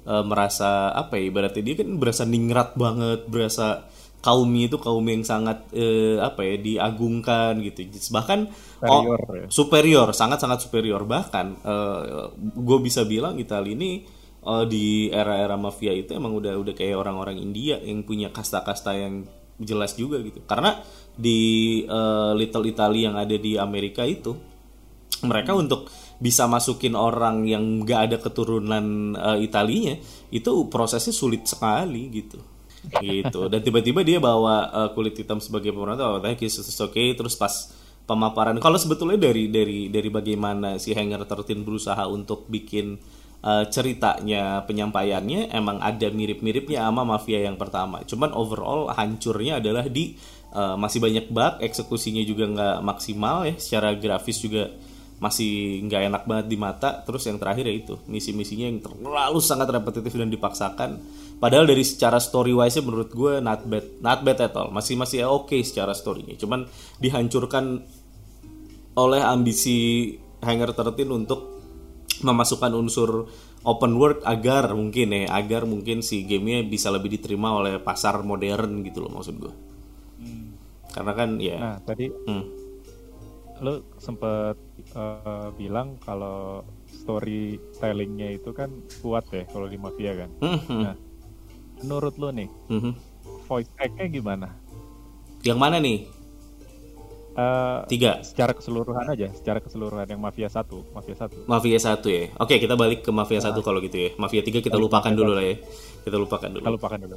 eh, 0.06 0.22
merasa 0.22 0.94
apa 0.94 1.18
ya 1.18 1.34
ibaratnya 1.34 1.64
dia 1.66 1.76
kan 1.82 1.90
berasa 1.98 2.30
ningrat 2.30 2.78
banget, 2.78 3.26
berasa 3.26 3.90
kaumnya 4.24 4.72
itu 4.72 4.80
kaum 4.80 5.04
yang 5.04 5.28
sangat 5.28 5.68
eh, 5.76 6.16
apa 6.24 6.48
ya 6.48 6.56
diagungkan 6.56 7.60
gitu. 7.60 7.92
Bahkan 8.16 8.40
Superior, 8.84 9.20
oh, 9.24 9.36
ya. 9.36 9.46
superior, 9.48 10.08
sangat-sangat 10.12 10.60
superior 10.68 11.04
bahkan 11.08 11.56
gue 12.36 12.80
bisa 12.84 13.08
bilang 13.08 13.40
Italia 13.40 13.72
ini 13.72 14.04
eh, 14.44 14.66
di 14.68 15.08
era-era 15.08 15.56
mafia 15.56 15.96
itu 15.96 16.16
emang 16.16 16.36
udah 16.36 16.56
udah 16.60 16.74
kayak 16.76 17.00
orang-orang 17.00 17.40
India 17.40 17.80
yang 17.80 18.04
punya 18.04 18.32
kasta-kasta 18.32 18.96
yang 18.96 19.24
jelas 19.60 19.96
juga 19.96 20.20
gitu. 20.20 20.44
Karena 20.44 20.80
di 21.16 21.84
eh, 21.84 22.32
Little 22.36 22.68
Italy 22.68 23.08
yang 23.08 23.16
ada 23.16 23.36
di 23.36 23.56
Amerika 23.60 24.04
itu 24.04 24.36
mereka 25.24 25.56
untuk 25.56 25.88
bisa 26.20 26.48
masukin 26.48 26.96
orang 26.96 27.48
yang 27.48 27.84
nggak 27.84 28.00
ada 28.12 28.18
keturunan 28.20 29.16
eh, 29.16 29.48
Italinya 29.48 29.96
itu 30.32 30.52
prosesnya 30.68 31.16
sulit 31.16 31.48
sekali 31.48 32.12
gitu 32.12 32.53
gitu. 32.92 33.48
Dan 33.48 33.64
tiba-tiba 33.64 34.04
dia 34.04 34.20
bawa 34.20 34.70
eh, 34.72 34.90
kulit 34.96 35.16
hitam 35.16 35.40
sebagai 35.40 35.72
pemeran 35.72 36.00
oh 36.00 36.20
thank 36.20 36.44
you 36.44 36.50
it's 36.50 36.82
okay. 36.82 37.16
Terus 37.16 37.36
pas 37.40 37.72
pemaparan 38.04 38.60
kalau 38.60 38.76
sebetulnya 38.76 39.16
dari 39.16 39.48
dari 39.48 39.88
dari 39.88 40.10
bagaimana 40.12 40.76
si 40.76 40.92
Hanger 40.92 41.24
13 41.24 41.64
berusaha 41.64 42.04
untuk 42.12 42.52
bikin 42.52 43.00
eh, 43.44 43.66
ceritanya 43.72 44.68
penyampaiannya 44.68 45.56
emang 45.56 45.80
ada 45.80 46.08
mirip-miripnya 46.12 46.84
sama 46.84 47.08
mafia 47.08 47.48
yang 47.48 47.56
pertama. 47.56 48.04
Cuman 48.04 48.36
overall 48.36 48.92
hancurnya 48.92 49.64
adalah 49.64 49.88
di 49.88 50.20
eh, 50.52 50.76
masih 50.76 51.00
banyak 51.00 51.32
bug 51.32 51.64
eksekusinya 51.64 52.24
juga 52.28 52.46
nggak 52.52 52.78
maksimal 52.84 53.48
ya 53.48 53.56
secara 53.56 53.96
grafis 53.96 54.44
juga 54.44 54.68
masih 55.24 55.80
nggak 55.88 56.02
enak 56.12 56.24
banget 56.28 56.46
di 56.52 56.58
mata. 56.60 57.00
Terus 57.08 57.24
yang 57.24 57.40
terakhir 57.40 57.64
ya 57.64 57.76
itu 57.76 57.96
misi-misinya 58.12 58.68
yang 58.68 58.84
terlalu 58.84 59.40
sangat 59.40 59.72
repetitif 59.72 60.12
dan 60.12 60.28
dipaksakan 60.28 61.00
padahal 61.44 61.68
dari 61.68 61.84
secara 61.84 62.24
story 62.24 62.56
wise 62.56 62.80
menurut 62.80 63.12
gue 63.12 63.44
not 63.44 63.68
bad 63.68 64.00
not 64.00 64.24
bad 64.24 64.40
at 64.40 64.56
all. 64.56 64.72
Masih 64.72 64.96
masih 64.96 65.28
oke 65.28 65.60
secara 65.60 65.92
storynya. 65.92 66.40
Cuman 66.40 66.64
dihancurkan 67.04 67.84
oleh 68.96 69.20
ambisi 69.20 70.08
Hanger 70.40 70.72
13 70.72 71.12
untuk 71.12 71.60
memasukkan 72.24 72.72
unsur 72.72 73.28
open 73.68 74.00
world 74.00 74.24
agar 74.24 74.72
mungkin 74.72 75.12
ya 75.12 75.36
agar 75.36 75.68
mungkin 75.68 76.00
si 76.00 76.24
gamenya 76.24 76.64
bisa 76.64 76.88
lebih 76.88 77.12
diterima 77.20 77.52
oleh 77.60 77.76
pasar 77.84 78.24
modern 78.24 78.80
gitu 78.88 79.04
loh 79.04 79.12
maksud 79.12 79.36
gue. 79.36 79.54
Karena 80.96 81.12
kan 81.12 81.30
ya. 81.44 81.58
Nah, 81.60 81.78
tadi 81.84 82.08
hmm. 82.08 82.44
lu 83.60 83.84
sempet 84.00 84.56
eh, 84.96 85.48
bilang 85.60 86.00
kalau 86.00 86.64
storytellingnya 87.04 88.40
itu 88.40 88.56
kan 88.56 88.70
kuat 89.04 89.28
ya 89.36 89.44
kalau 89.50 89.68
di 89.68 89.76
mafia 89.76 90.16
kan. 90.16 90.30
Hmm, 90.40 90.60
hmm, 90.64 90.82
Nah, 90.86 90.96
menurut 91.82 92.14
lu 92.20 92.30
nih 92.30 92.50
hmm. 92.70 92.94
voice 93.50 93.72
act-nya 93.80 94.08
gimana? 94.12 94.48
yang 95.44 95.60
mana 95.60 95.80
nih 95.80 96.08
Eh, 97.34 97.80
tiga 97.90 98.22
secara 98.22 98.54
keseluruhan 98.54 99.10
aja, 99.10 99.26
secara 99.34 99.58
keseluruhan 99.58 100.06
yang 100.06 100.22
mafia 100.22 100.46
satu, 100.54 100.86
mafia 100.94 101.18
satu. 101.18 101.42
Mafia 101.50 101.82
1 101.82 102.06
ya. 102.06 102.30
Oke, 102.38 102.62
kita 102.62 102.78
balik 102.78 103.02
ke 103.02 103.10
Mafia 103.10 103.42
1 103.42 103.58
kalau 103.66 103.82
gitu 103.82 103.98
ya. 103.98 104.10
Mafia 104.22 104.46
3 104.46 104.62
kita 104.62 104.78
lupakan 104.78 105.10
dulu 105.10 105.34
lah 105.34 105.42
ya. 105.42 105.58
Kita 106.06 106.14
lupakan 106.22 106.50
dulu. 106.54 106.62
Kita 106.62 106.74
lupakan 106.78 106.98
dulu. 107.10 107.16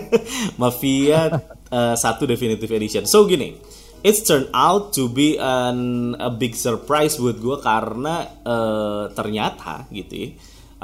Mafia 0.60 1.40
uh, 1.72 1.96
1 1.96 2.04
Definitive 2.28 2.68
Edition. 2.68 3.08
So 3.08 3.24
gini, 3.24 3.56
it's 4.04 4.20
turned 4.20 4.52
out 4.52 4.92
to 4.92 5.08
be 5.08 5.40
an, 5.40 6.12
a 6.20 6.28
big 6.28 6.52
surprise 6.52 7.16
buat 7.16 7.40
gue 7.40 7.56
karena 7.64 8.28
uh, 8.44 9.08
ternyata 9.16 9.88
gitu 9.88 10.12
ya, 10.20 10.28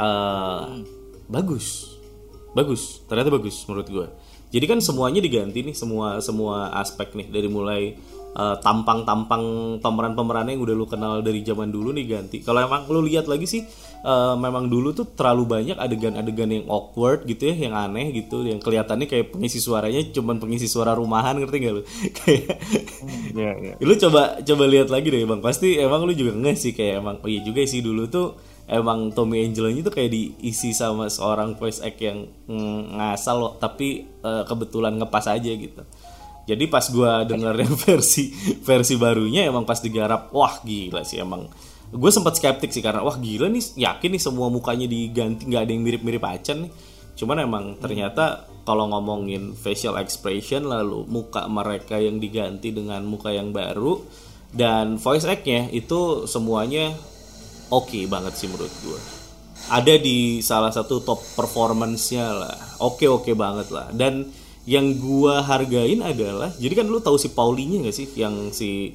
uh, 0.00 0.80
bagus, 1.28 1.91
bagus, 2.52 3.04
ternyata 3.08 3.32
bagus 3.32 3.64
menurut 3.68 3.88
gue. 3.88 4.06
Jadi 4.52 4.64
kan 4.68 4.78
semuanya 4.84 5.24
diganti 5.24 5.64
nih, 5.64 5.72
semua 5.72 6.20
semua 6.20 6.68
aspek 6.76 7.16
nih 7.16 7.32
dari 7.32 7.48
mulai 7.48 7.96
uh, 8.36 8.56
tampang-tampang 8.60 9.76
pemeran-pemerannya 9.80 10.56
yang 10.56 10.64
udah 10.64 10.74
lu 10.76 10.86
kenal 10.88 11.24
dari 11.24 11.40
zaman 11.40 11.72
dulu 11.72 11.92
nih 11.96 12.04
ganti. 12.04 12.44
Kalau 12.44 12.60
emang 12.60 12.84
lu 12.88 13.00
lihat 13.04 13.28
lagi 13.28 13.48
sih, 13.48 13.64
uh, 14.04 14.36
memang 14.36 14.68
dulu 14.68 14.92
tuh 14.92 15.08
terlalu 15.12 15.48
banyak 15.48 15.76
adegan-adegan 15.80 16.52
yang 16.52 16.66
awkward 16.68 17.24
gitu 17.24 17.48
ya, 17.48 17.68
yang 17.68 17.74
aneh 17.76 18.12
gitu, 18.12 18.44
yang 18.44 18.60
kelihatannya 18.60 19.08
kayak 19.08 19.32
pengisi 19.32 19.56
suaranya 19.60 20.00
cuman 20.12 20.36
pengisi 20.36 20.68
suara 20.68 20.92
rumahan 20.96 21.40
ngerti 21.40 21.56
gak 21.56 21.72
lu? 21.72 21.82
kayak 22.20 22.60
Iya, 23.32 23.52
iya. 23.58 23.74
lu 23.80 23.94
coba 23.98 24.38
coba 24.44 24.64
lihat 24.68 24.92
lagi 24.92 25.08
deh 25.08 25.24
bang, 25.24 25.40
pasti 25.40 25.80
emang 25.80 26.04
lu 26.04 26.12
juga 26.12 26.36
nggak 26.36 26.56
sih 26.56 26.72
kayak 26.76 27.02
emang, 27.02 27.16
oh 27.24 27.28
iya 27.28 27.40
juga 27.40 27.64
sih 27.64 27.80
dulu 27.80 28.06
tuh 28.06 28.36
emang 28.70 29.10
Tommy 29.10 29.46
Angelini 29.46 29.82
tuh 29.82 29.94
kayak 29.94 30.10
diisi 30.10 30.70
sama 30.74 31.10
seorang 31.10 31.58
voice 31.58 31.82
act 31.82 31.98
yang 31.98 32.26
mm, 32.46 32.98
ngasal 32.98 33.36
loh, 33.38 33.52
tapi 33.58 34.06
eh, 34.06 34.42
kebetulan 34.46 34.98
ngepas 34.98 35.26
aja 35.30 35.50
gitu. 35.50 35.82
Jadi 36.42 36.64
pas 36.66 36.82
gua 36.90 37.22
denger 37.22 37.54
yang 37.54 37.74
versi 37.86 38.34
versi 38.62 38.94
barunya 38.98 39.46
emang 39.46 39.62
pas 39.62 39.78
digarap, 39.78 40.34
wah 40.34 40.58
gila 40.62 41.06
sih 41.06 41.22
emang. 41.22 41.46
Gue 41.92 42.08
sempat 42.08 42.40
skeptik 42.40 42.72
sih 42.72 42.80
karena 42.80 43.04
wah 43.04 43.20
gila 43.20 43.52
nih, 43.52 43.76
yakin 43.76 44.16
nih 44.16 44.22
semua 44.22 44.48
mukanya 44.48 44.88
diganti 44.88 45.44
nggak 45.44 45.62
ada 45.68 45.72
yang 45.76 45.82
mirip-mirip 45.84 46.24
Acan 46.24 46.66
nih. 46.66 46.72
Cuman 47.12 47.44
emang 47.44 47.64
ternyata 47.76 48.48
kalau 48.64 48.88
ngomongin 48.88 49.52
facial 49.52 50.00
expression 50.00 50.64
lalu 50.64 51.04
muka 51.04 51.44
mereka 51.50 52.00
yang 52.00 52.16
diganti 52.22 52.72
dengan 52.72 53.04
muka 53.04 53.34
yang 53.34 53.52
baru 53.52 54.00
dan 54.54 54.96
voice 54.96 55.28
act-nya 55.28 55.68
itu 55.74 56.24
semuanya 56.24 56.96
oke 57.72 58.04
banget 58.06 58.36
sih 58.36 58.46
menurut 58.52 58.70
gue. 58.84 59.00
Ada 59.72 59.96
di 59.96 60.42
salah 60.44 60.68
satu 60.68 61.00
top 61.00 61.22
performance-nya 61.38 62.26
lah. 62.28 62.56
Oke 62.84 63.08
oke 63.08 63.32
banget 63.32 63.72
lah. 63.72 63.88
Dan 63.94 64.28
yang 64.62 64.94
gua 64.94 65.42
hargain 65.42 65.98
adalah 66.06 66.54
jadi 66.54 66.82
kan 66.82 66.86
lu 66.86 67.02
tahu 67.02 67.18
si 67.18 67.34
Paulinya 67.34 67.82
gak 67.82 67.96
sih 67.98 68.06
yang 68.14 68.54
si 68.54 68.94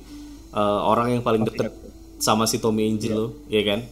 uh, 0.56 0.80
orang 0.88 1.20
yang 1.20 1.24
paling 1.26 1.44
deket 1.44 1.76
sama 2.24 2.48
si 2.48 2.58
Tommy 2.64 2.88
Angelo, 2.88 3.36
ya 3.52 3.62
kan? 3.68 3.84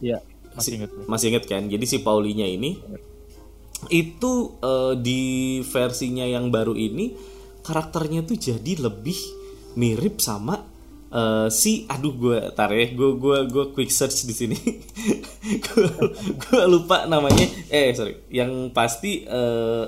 Iya, 0.00 0.18
Si- 0.56 0.56
masih 0.56 0.70
inget 0.80 0.90
gue. 0.96 1.04
masih 1.06 1.26
inget 1.34 1.44
kan? 1.44 1.62
Jadi 1.68 1.84
si 1.84 1.96
Paulinya 2.00 2.46
ini 2.48 2.78
itu 3.88 4.32
eh, 4.60 4.92
di 5.00 5.22
versinya 5.64 6.28
yang 6.28 6.52
baru 6.52 6.76
ini 6.76 7.16
karakternya 7.64 8.28
tuh 8.28 8.36
jadi 8.36 8.76
lebih 8.76 9.16
mirip 9.76 10.20
sama 10.20 10.60
eh, 11.10 11.48
si 11.50 11.84
aduh 11.90 12.14
gue 12.14 12.38
tar 12.54 12.70
ya 12.70 12.90
gue 12.94 13.10
gue 13.18 13.38
gue 13.50 13.64
quick 13.74 13.90
search 13.90 14.24
di 14.26 14.34
sini. 14.34 14.58
Gue 16.40 16.62
lupa 16.68 17.08
namanya. 17.10 17.46
Eh 17.72 17.90
sorry. 17.96 18.16
Yang 18.30 18.70
pasti 18.70 19.26
eh, 19.26 19.84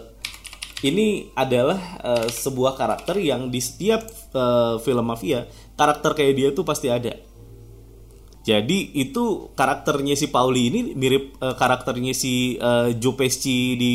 ini 0.83 1.31
adalah 1.38 1.79
eh, 2.02 2.29
sebuah 2.29 2.75
karakter 2.75 3.23
yang 3.23 3.49
di 3.49 3.61
setiap 3.62 4.02
eh, 4.35 4.75
film 4.83 5.07
mafia 5.07 5.47
karakter 5.79 6.14
kayak 6.14 6.35
dia 6.35 6.49
tuh 6.50 6.64
pasti 6.67 6.91
ada. 6.91 7.14
Jadi 8.43 8.99
itu 8.99 9.55
karakternya 9.55 10.19
si 10.19 10.26
Pauli 10.26 10.67
ini 10.67 10.81
mirip 10.99 11.38
eh, 11.38 11.55
karakternya 11.55 12.11
si 12.11 12.59
eh, 12.59 12.91
Joe 12.99 13.14
Pesci 13.14 13.79
di 13.79 13.95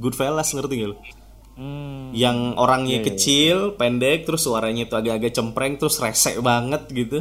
Goodfellas 0.00 0.48
ngerti 0.56 0.74
gak 0.80 0.88
lu? 0.88 0.96
Hmm, 1.52 2.16
Yang 2.16 2.38
orangnya 2.56 2.98
kecil, 3.04 3.76
pendek, 3.76 4.24
terus 4.24 4.42
suaranya 4.48 4.88
tuh 4.88 4.98
agak-agak 5.04 5.32
cempreng, 5.36 5.74
terus 5.76 6.00
resek 6.00 6.40
banget 6.40 6.82
gitu. 6.92 7.18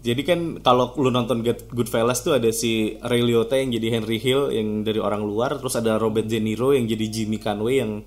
Jadi 0.00 0.22
kan 0.24 0.40
kalau 0.64 0.96
lu 0.96 1.12
nonton 1.12 1.44
Good- 1.44 1.68
Goodfellas 1.76 2.24
tuh 2.24 2.32
ada 2.40 2.48
si 2.56 2.96
Ray 3.04 3.20
Liotta 3.20 3.60
yang 3.60 3.68
jadi 3.76 4.00
Henry 4.00 4.16
Hill 4.16 4.48
yang 4.48 4.80
dari 4.80 4.96
orang 4.96 5.20
luar, 5.28 5.60
terus 5.60 5.76
ada 5.76 6.00
Robert 6.00 6.24
De 6.24 6.40
Niro 6.40 6.72
yang 6.72 6.88
jadi 6.88 7.04
Jimmy 7.12 7.36
Conway 7.36 7.84
yang 7.84 8.00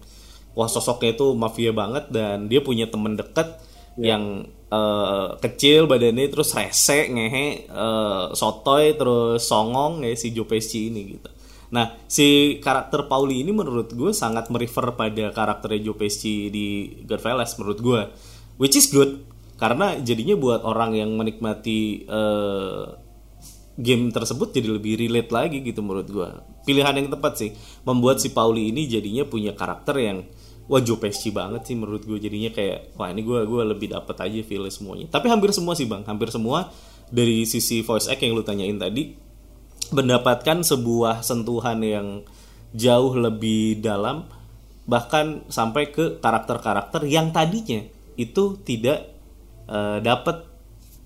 wah 0.57 0.65
sosoknya 0.65 1.13
itu 1.13 1.37
mafia 1.37 1.69
banget 1.69 2.09
dan 2.09 2.49
dia 2.49 2.65
punya 2.65 2.89
temen 2.89 3.13
deket 3.13 3.61
yang 4.01 4.41
eh, 4.73 5.27
kecil 5.37 5.85
badannya 5.85 6.25
terus 6.33 6.57
rese 6.57 7.13
ngehe 7.13 7.69
eh, 7.69 8.25
sotoy 8.33 8.97
terus 8.97 9.45
songong 9.45 10.01
ya 10.01 10.17
si 10.17 10.33
Joe 10.33 10.49
Pesci 10.49 10.89
ini 10.89 11.13
gitu. 11.13 11.29
Nah 11.73 11.97
si 12.05 12.57
karakter 12.61 13.09
Pauli 13.09 13.41
ini 13.41 13.49
menurut 13.49 13.91
gue 13.97 14.13
sangat 14.13 14.53
merefer 14.53 14.93
pada 14.93 15.33
karakternya 15.33 15.89
Joe 15.89 15.97
Pesci 15.97 16.53
di 16.53 16.65
Goodfellas 17.03 17.57
menurut 17.57 17.79
gue, 17.81 18.01
which 18.61 18.77
is 18.77 18.93
good 18.93 19.25
karena 19.57 19.97
jadinya 20.01 20.37
buat 20.37 20.61
orang 20.65 20.97
yang 20.97 21.13
menikmati 21.17 22.05
eh, 22.05 22.83
game 23.73 24.13
tersebut 24.13 24.53
jadi 24.53 24.69
lebih 24.69 25.01
relate 25.01 25.31
lagi 25.33 25.57
gitu 25.65 25.81
menurut 25.81 26.07
gua. 26.09 26.29
Pilihan 26.67 26.93
yang 26.93 27.09
tepat 27.09 27.33
sih 27.41 27.49
membuat 27.87 28.21
si 28.21 28.29
Pauli 28.29 28.69
ini 28.69 28.85
jadinya 28.85 29.25
punya 29.25 29.57
karakter 29.57 29.97
yang 29.97 30.17
wah 30.69 30.81
Joe 30.83 31.01
Pesci 31.01 31.33
banget 31.33 31.65
sih 31.65 31.75
menurut 31.75 32.05
gue 32.05 32.21
jadinya 32.21 32.53
kayak 32.53 32.93
wah 32.95 33.09
ini 33.09 33.25
gua 33.25 33.43
gua 33.49 33.65
lebih 33.65 33.93
dapet 33.93 34.13
aja 34.21 34.39
feel 34.45 34.67
semuanya. 34.69 35.09
Tapi 35.09 35.31
hampir 35.31 35.49
semua 35.55 35.73
sih 35.73 35.89
bang. 35.89 36.05
Hampir 36.05 36.29
semua 36.29 36.69
dari 37.09 37.45
sisi 37.49 37.81
voice 37.81 38.09
act 38.09 38.21
yang 38.21 38.37
lu 38.37 38.45
tanyain 38.45 38.77
tadi 38.77 39.22
mendapatkan 39.91 40.63
sebuah 40.63 41.25
sentuhan 41.25 41.79
yang 41.83 42.07
jauh 42.73 43.13
lebih 43.13 43.83
dalam 43.83 44.25
bahkan 44.83 45.47
sampai 45.47 45.91
ke 45.91 46.19
karakter-karakter 46.19 47.07
yang 47.07 47.31
tadinya 47.31 47.83
itu 48.19 48.59
tidak 48.63 49.11
eh, 49.67 49.99
dapat 50.03 50.43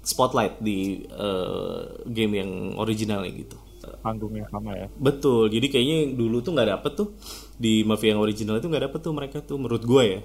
spotlight 0.01 0.60
di 0.63 1.03
eh, 1.07 1.81
game 2.07 2.34
yang 2.41 2.51
originalnya 2.77 3.31
gitu. 3.34 3.57
panggung 4.03 4.36
yang 4.36 4.50
sama 4.51 4.75
ya? 4.75 4.91
Betul, 5.00 5.48
jadi 5.48 5.72
kayaknya 5.72 6.12
dulu 6.12 6.43
tuh 6.43 6.51
nggak 6.51 6.69
dapet 6.75 6.91
tuh 7.00 7.15
di 7.55 7.88
Mafia 7.88 8.12
yang 8.12 8.19
original 8.19 8.60
itu 8.60 8.67
nggak 8.67 8.91
dapet 8.91 9.00
tuh 9.00 9.13
mereka 9.15 9.38
tuh 9.39 9.55
menurut 9.55 9.84
gue 9.88 10.03
ya 10.03 10.22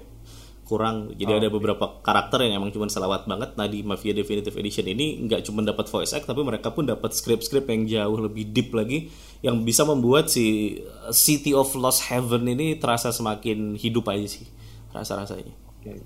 kurang. 0.73 1.13
Jadi 1.13 1.29
ada 1.37 1.47
beberapa 1.53 2.01
karakter 2.01 2.49
yang 2.49 2.57
emang 2.57 2.73
cuma 2.73 2.89
selawat 2.89 3.29
banget. 3.29 3.53
Nah 3.53 3.69
di 3.69 3.85
Mafia 3.85 4.17
Definitive 4.17 4.57
Edition 4.57 4.89
ini 4.89 5.29
nggak 5.29 5.45
cuma 5.45 5.61
dapat 5.61 5.85
voice 5.85 6.17
act, 6.17 6.25
tapi 6.25 6.41
mereka 6.41 6.73
pun 6.73 6.89
dapat 6.89 7.13
script-script 7.13 7.69
yang 7.69 7.85
jauh 7.85 8.17
lebih 8.17 8.49
deep 8.49 8.73
lagi, 8.73 9.13
yang 9.45 9.61
bisa 9.61 9.85
membuat 9.85 10.33
si 10.33 10.81
City 11.13 11.53
of 11.53 11.69
Lost 11.77 12.09
Heaven 12.09 12.49
ini 12.49 12.81
terasa 12.81 13.13
semakin 13.13 13.77
hidup 13.77 14.09
aja 14.09 14.25
sih 14.25 14.49
rasa-rasanya. 14.89 15.53
Oke. 15.77 16.01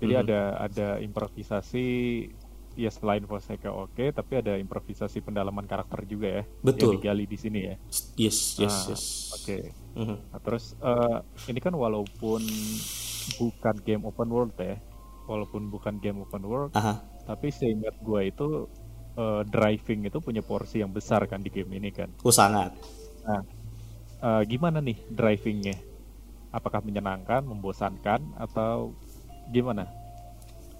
Jadi 0.00 0.12
ada 0.16 0.40
ada 0.60 0.88
improvisasi 1.04 1.84
ya 2.76 2.92
selain 2.92 3.24
voice 3.24 3.48
act 3.48 3.64
oke, 3.64 4.12
tapi 4.12 4.32
ada 4.36 4.60
improvisasi 4.60 5.24
pendalaman 5.24 5.64
karakter 5.64 6.04
juga 6.04 6.28
ya. 6.28 6.42
Betul. 6.60 6.92
Yang 6.92 6.96
digali 7.00 7.24
di 7.24 7.38
sini 7.40 7.60
ya. 7.64 7.74
Yes, 8.20 8.60
yes, 8.60 8.76
Ah, 8.76 8.88
yes. 8.92 9.04
Oke. 9.40 9.56
Mhm. 9.96 10.16
Nah, 10.28 10.40
terus 10.44 10.76
eh, 10.76 11.18
ini 11.48 11.60
kan 11.64 11.72
walaupun 11.72 12.44
bukan 13.34 13.74
game 13.82 14.06
open 14.06 14.28
world 14.30 14.54
ya, 14.58 14.78
walaupun 15.26 15.68
bukan 15.68 15.98
game 15.98 16.22
open 16.22 16.46
world, 16.46 16.72
Aha. 16.78 17.02
tapi 17.26 17.50
seingat 17.50 17.98
gua 18.00 18.22
itu 18.22 18.70
eh, 19.18 19.42
driving 19.48 20.06
itu 20.06 20.18
punya 20.22 20.40
porsi 20.46 20.80
yang 20.80 20.94
besar 20.94 21.26
kan 21.26 21.42
di 21.42 21.50
game 21.50 21.74
ini 21.74 21.90
kan. 21.90 22.10
Oh 22.22 22.30
sangat. 22.30 22.72
Nah, 23.26 23.42
eh, 24.22 24.42
gimana 24.46 24.78
nih 24.78 24.96
drivingnya? 25.10 25.76
Apakah 26.54 26.80
menyenangkan, 26.80 27.44
membosankan, 27.44 28.38
atau 28.38 28.96
gimana? 29.52 29.90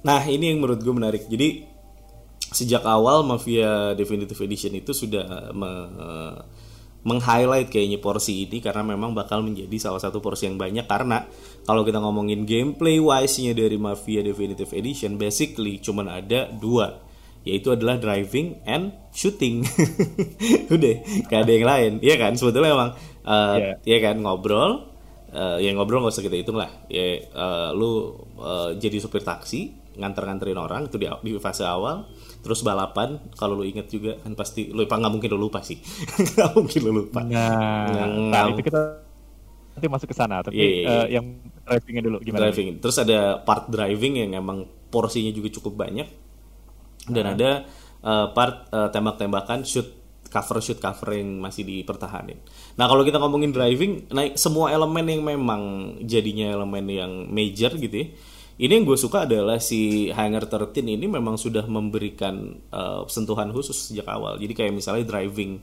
Nah 0.06 0.22
ini 0.24 0.54
yang 0.54 0.62
menurut 0.62 0.80
gue 0.80 0.94
menarik. 0.94 1.26
Jadi 1.26 1.66
sejak 2.54 2.86
awal 2.86 3.26
Mafia 3.26 3.92
Definitive 3.98 4.38
Edition 4.38 4.72
itu 4.78 4.94
sudah 4.94 5.50
me- 5.52 5.90
meng-highlight 7.06 7.70
kayaknya 7.70 8.02
porsi 8.02 8.50
ini 8.50 8.58
karena 8.58 8.82
memang 8.82 9.14
bakal 9.14 9.38
menjadi 9.38 9.78
salah 9.78 10.02
satu 10.02 10.18
porsi 10.18 10.50
yang 10.50 10.58
banyak 10.58 10.90
karena 10.90 11.22
kalau 11.62 11.86
kita 11.86 12.02
ngomongin 12.02 12.42
gameplay 12.42 12.98
wise-nya 12.98 13.54
dari 13.54 13.78
Mafia 13.78 14.26
Definitive 14.26 14.74
Edition 14.74 15.14
basically 15.14 15.78
cuman 15.78 16.10
ada 16.10 16.50
dua 16.50 17.06
yaitu 17.46 17.70
adalah 17.70 17.94
driving 17.94 18.58
and 18.66 18.90
shooting. 19.14 19.62
Udah, 20.74 20.94
gak 21.30 21.46
ada 21.46 21.52
yang 21.54 21.66
lain. 21.70 21.92
Iya 22.02 22.18
kan? 22.18 22.34
Sebetulnya 22.34 22.74
emang 22.74 22.90
uh, 23.22 23.54
Iya. 23.54 23.72
ya 23.86 23.98
kan 24.02 24.18
ngobrol 24.18 24.96
eh 25.36 25.68
ya 25.68 25.70
ngobrol 25.74 26.00
nggak 26.00 26.14
usah 26.16 26.24
kita 26.24 26.38
hitung 26.38 26.56
lah 26.56 26.70
ya 26.88 27.20
eh, 27.20 27.68
lu 27.76 28.14
eh, 28.40 28.78
jadi 28.80 28.96
supir 29.02 29.20
taksi 29.20 29.74
nganter-nganterin 29.98 30.56
orang 30.56 30.88
itu 30.88 30.96
di, 30.96 31.10
di 31.10 31.36
fase 31.36 31.66
awal 31.66 32.08
terus 32.46 32.62
balapan 32.62 33.18
kalau 33.34 33.58
lu 33.58 33.64
inget 33.66 33.90
juga 33.90 34.16
kan 34.22 34.32
pasti 34.38 34.70
lu 34.70 34.86
nggak 34.86 35.12
mungkin 35.12 35.30
lu 35.34 35.38
lupa 35.50 35.60
sih 35.66 35.78
nggak 36.30 36.50
mungkin 36.54 36.80
lu 36.86 36.92
lupa 37.04 37.20
Nah, 37.26 38.06
nah, 38.30 38.42
ngam- 38.46 38.54
itu 38.54 38.62
kita 38.62 38.80
nanti 39.76 39.86
masuk 39.92 40.08
ke 40.12 40.16
sana. 40.16 40.40
Tapi 40.44 40.56
Iya, 40.56 40.66
iya, 40.66 40.82
iya. 40.82 41.02
eh, 41.04 41.06
yang 41.16 41.26
drivingnya 41.66 42.02
dulu 42.06 42.16
gimana? 42.24 42.48
driving 42.48 42.68
terus 42.82 42.96
ada 43.02 43.38
part 43.42 43.66
driving 43.68 44.14
yang 44.22 44.30
emang 44.42 44.66
porsinya 44.90 45.30
juga 45.34 45.48
cukup 45.52 45.74
banyak 45.86 46.08
dan 47.06 47.24
ada 47.36 47.50
eh, 48.02 48.26
part 48.34 48.70
eh, 48.70 48.88
tembak-tembakan 48.90 49.62
shoot 49.66 49.88
cover 50.26 50.58
shoot 50.58 50.78
cover 50.82 51.16
yang 51.16 51.38
masih 51.38 51.62
dipertahanin. 51.62 52.38
Nah 52.76 52.86
kalau 52.90 53.06
kita 53.06 53.16
ngomongin 53.22 53.54
driving, 53.54 54.10
nah 54.10 54.26
semua 54.34 54.74
elemen 54.74 55.06
yang 55.06 55.22
memang 55.22 55.62
jadinya 56.02 56.50
elemen 56.50 56.84
yang 56.90 57.12
major 57.30 57.72
gitu 57.78 57.94
ya. 57.94 58.06
Ini 58.56 58.72
yang 58.72 58.88
gue 58.88 58.96
suka 58.96 59.28
adalah 59.28 59.60
si 59.60 60.08
Hangar 60.16 60.48
13 60.48 60.80
ini 60.88 61.04
memang 61.04 61.36
sudah 61.36 61.68
memberikan 61.68 62.56
eh, 62.72 63.02
sentuhan 63.04 63.52
khusus 63.52 63.92
sejak 63.92 64.08
awal. 64.08 64.40
Jadi 64.40 64.56
kayak 64.56 64.72
misalnya 64.72 65.04
driving 65.04 65.60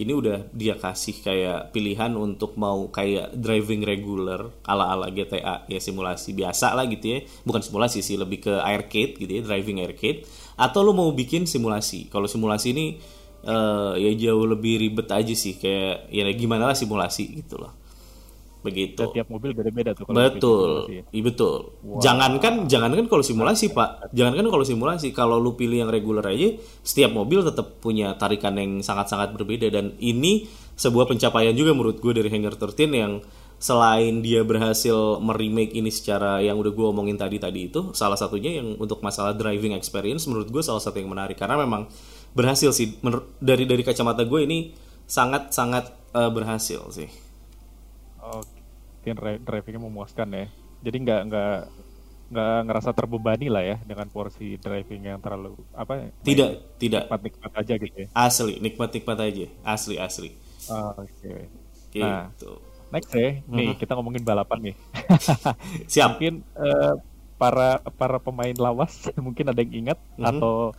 ini 0.00 0.12
udah 0.16 0.48
dia 0.56 0.80
kasih 0.80 1.20
kayak 1.20 1.76
pilihan 1.76 2.16
untuk 2.16 2.56
mau 2.56 2.88
kayak 2.88 3.36
driving 3.36 3.84
regular 3.84 4.48
ala-ala 4.64 5.12
GTA 5.12 5.68
ya 5.68 5.76
simulasi 5.76 6.32
biasa 6.32 6.72
lah 6.72 6.88
gitu 6.88 7.12
ya. 7.12 7.18
Bukan 7.44 7.60
simulasi 7.60 8.00
sih 8.00 8.16
lebih 8.16 8.48
ke 8.48 8.54
arcade 8.56 9.20
gitu 9.20 9.28
ya 9.28 9.42
driving 9.44 9.84
arcade. 9.84 10.24
Atau 10.56 10.80
lo 10.80 10.96
mau 10.96 11.12
bikin 11.12 11.44
simulasi. 11.44 12.08
Kalau 12.08 12.24
simulasi 12.24 12.72
ini 12.72 12.96
eh, 13.44 13.92
ya 14.00 14.10
jauh 14.16 14.48
lebih 14.48 14.80
ribet 14.80 15.12
aja 15.12 15.34
sih 15.36 15.60
kayak 15.60 16.08
ya 16.08 16.24
gimana 16.32 16.72
lah 16.72 16.76
simulasi 16.76 17.44
gitu 17.44 17.60
loh 17.60 17.79
begitu 18.60 19.00
Dan 19.00 19.16
tiap 19.16 19.28
mobil 19.32 19.50
beda-beda 19.56 19.96
tuh. 19.96 20.04
kalau 20.04 20.16
Betul, 20.16 20.70
ya. 20.88 21.02
iya 21.08 21.22
betul. 21.24 21.80
Jangankan, 22.00 22.68
jangankan 22.68 23.06
kalau 23.08 23.24
simulasi 23.24 23.72
pak, 23.72 24.12
jangankan 24.12 24.46
kalau 24.52 24.64
simulasi, 24.64 25.10
kalau 25.16 25.36
lu 25.40 25.56
pilih 25.56 25.84
yang 25.86 25.90
reguler 25.90 26.24
aja, 26.24 26.56
setiap 26.84 27.12
mobil 27.16 27.40
tetap 27.40 27.80
punya 27.80 28.14
tarikan 28.20 28.56
yang 28.56 28.84
sangat-sangat 28.84 29.32
berbeda 29.32 29.72
dan 29.72 29.96
ini 29.98 30.48
sebuah 30.76 31.08
pencapaian 31.08 31.52
juga 31.52 31.76
menurut 31.76 32.00
gue 32.00 32.12
dari 32.16 32.32
Hangar 32.32 32.56
13 32.56 32.88
yang 32.96 33.20
selain 33.60 34.24
dia 34.24 34.40
berhasil 34.40 35.20
meremake 35.20 35.76
ini 35.76 35.92
secara 35.92 36.40
yang 36.40 36.56
udah 36.56 36.72
gue 36.72 36.86
omongin 36.88 37.20
tadi 37.20 37.36
tadi 37.36 37.68
itu, 37.68 37.92
salah 37.92 38.16
satunya 38.16 38.56
yang 38.56 38.80
untuk 38.80 39.04
masalah 39.04 39.36
driving 39.36 39.76
experience 39.76 40.24
menurut 40.24 40.48
gue 40.48 40.64
salah 40.64 40.80
satu 40.80 40.96
yang 40.96 41.12
menarik 41.12 41.36
karena 41.36 41.60
memang 41.60 41.84
berhasil 42.32 42.72
sih 42.72 42.96
dari 43.36 43.68
dari 43.68 43.84
kacamata 43.84 44.24
gue 44.24 44.40
ini 44.48 44.58
sangat-sangat 45.04 46.16
eh, 46.16 46.30
berhasil 46.32 46.80
sih. 46.88 47.29
Dri- 49.02 49.40
drivingnya 49.40 49.80
memuaskan 49.80 50.28
ya. 50.30 50.46
Jadi 50.80 50.96
nggak 51.00 51.20
nggak 51.26 51.54
nggak 52.30 52.58
ngerasa 52.62 52.90
terbebani 52.92 53.50
lah 53.50 53.64
ya 53.64 53.76
dengan 53.80 54.06
porsi 54.06 54.54
driving 54.54 55.02
yang 55.04 55.18
terlalu 55.18 55.58
apa? 55.72 56.14
Tidak, 56.20 56.78
tidak. 56.78 57.02
Nikmat-nikmat 57.04 57.52
aja 57.56 57.74
gitu 57.74 57.96
ya. 57.96 58.08
Asli, 58.12 58.54
nikmat-nikmat 58.58 59.18
aja. 59.18 59.46
Asli, 59.62 59.96
asli. 59.96 60.30
Ah, 60.66 60.94
Oke. 60.94 61.50
Gitu. 61.90 62.00
Nah. 62.00 62.30
Next 62.90 63.10
ya, 63.10 63.38
nih 63.44 63.74
kita 63.76 63.94
ngomongin 63.94 64.22
balapan 64.22 64.70
nih. 64.70 64.76
Siap. 65.92 66.08
mungkin 66.12 66.42
eh, 66.54 66.94
para 67.34 67.78
para 67.88 68.18
pemain 68.18 68.52
lawas 68.52 69.06
mungkin 69.16 69.46
ada 69.46 69.58
yang 69.58 69.74
ingat 69.86 69.98
Mhm. 70.14 70.26
atau 70.26 70.74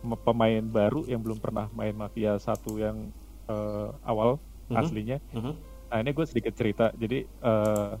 me- 0.00 0.20
pemain 0.20 0.60
baru 0.62 1.04
yang 1.04 1.18
belum 1.18 1.40
pernah 1.40 1.72
main 1.72 1.92
Mafia 1.92 2.36
satu 2.36 2.76
yang 2.76 3.08
eh, 3.44 3.88
awal 4.00 4.36
Mhm. 4.68 4.76
aslinya. 4.76 5.16
Mhm. 5.30 5.52
Nah 5.94 6.02
ini 6.02 6.10
gue 6.10 6.26
sedikit 6.26 6.50
cerita. 6.58 6.90
Jadi 6.98 7.22
eh, 7.22 7.92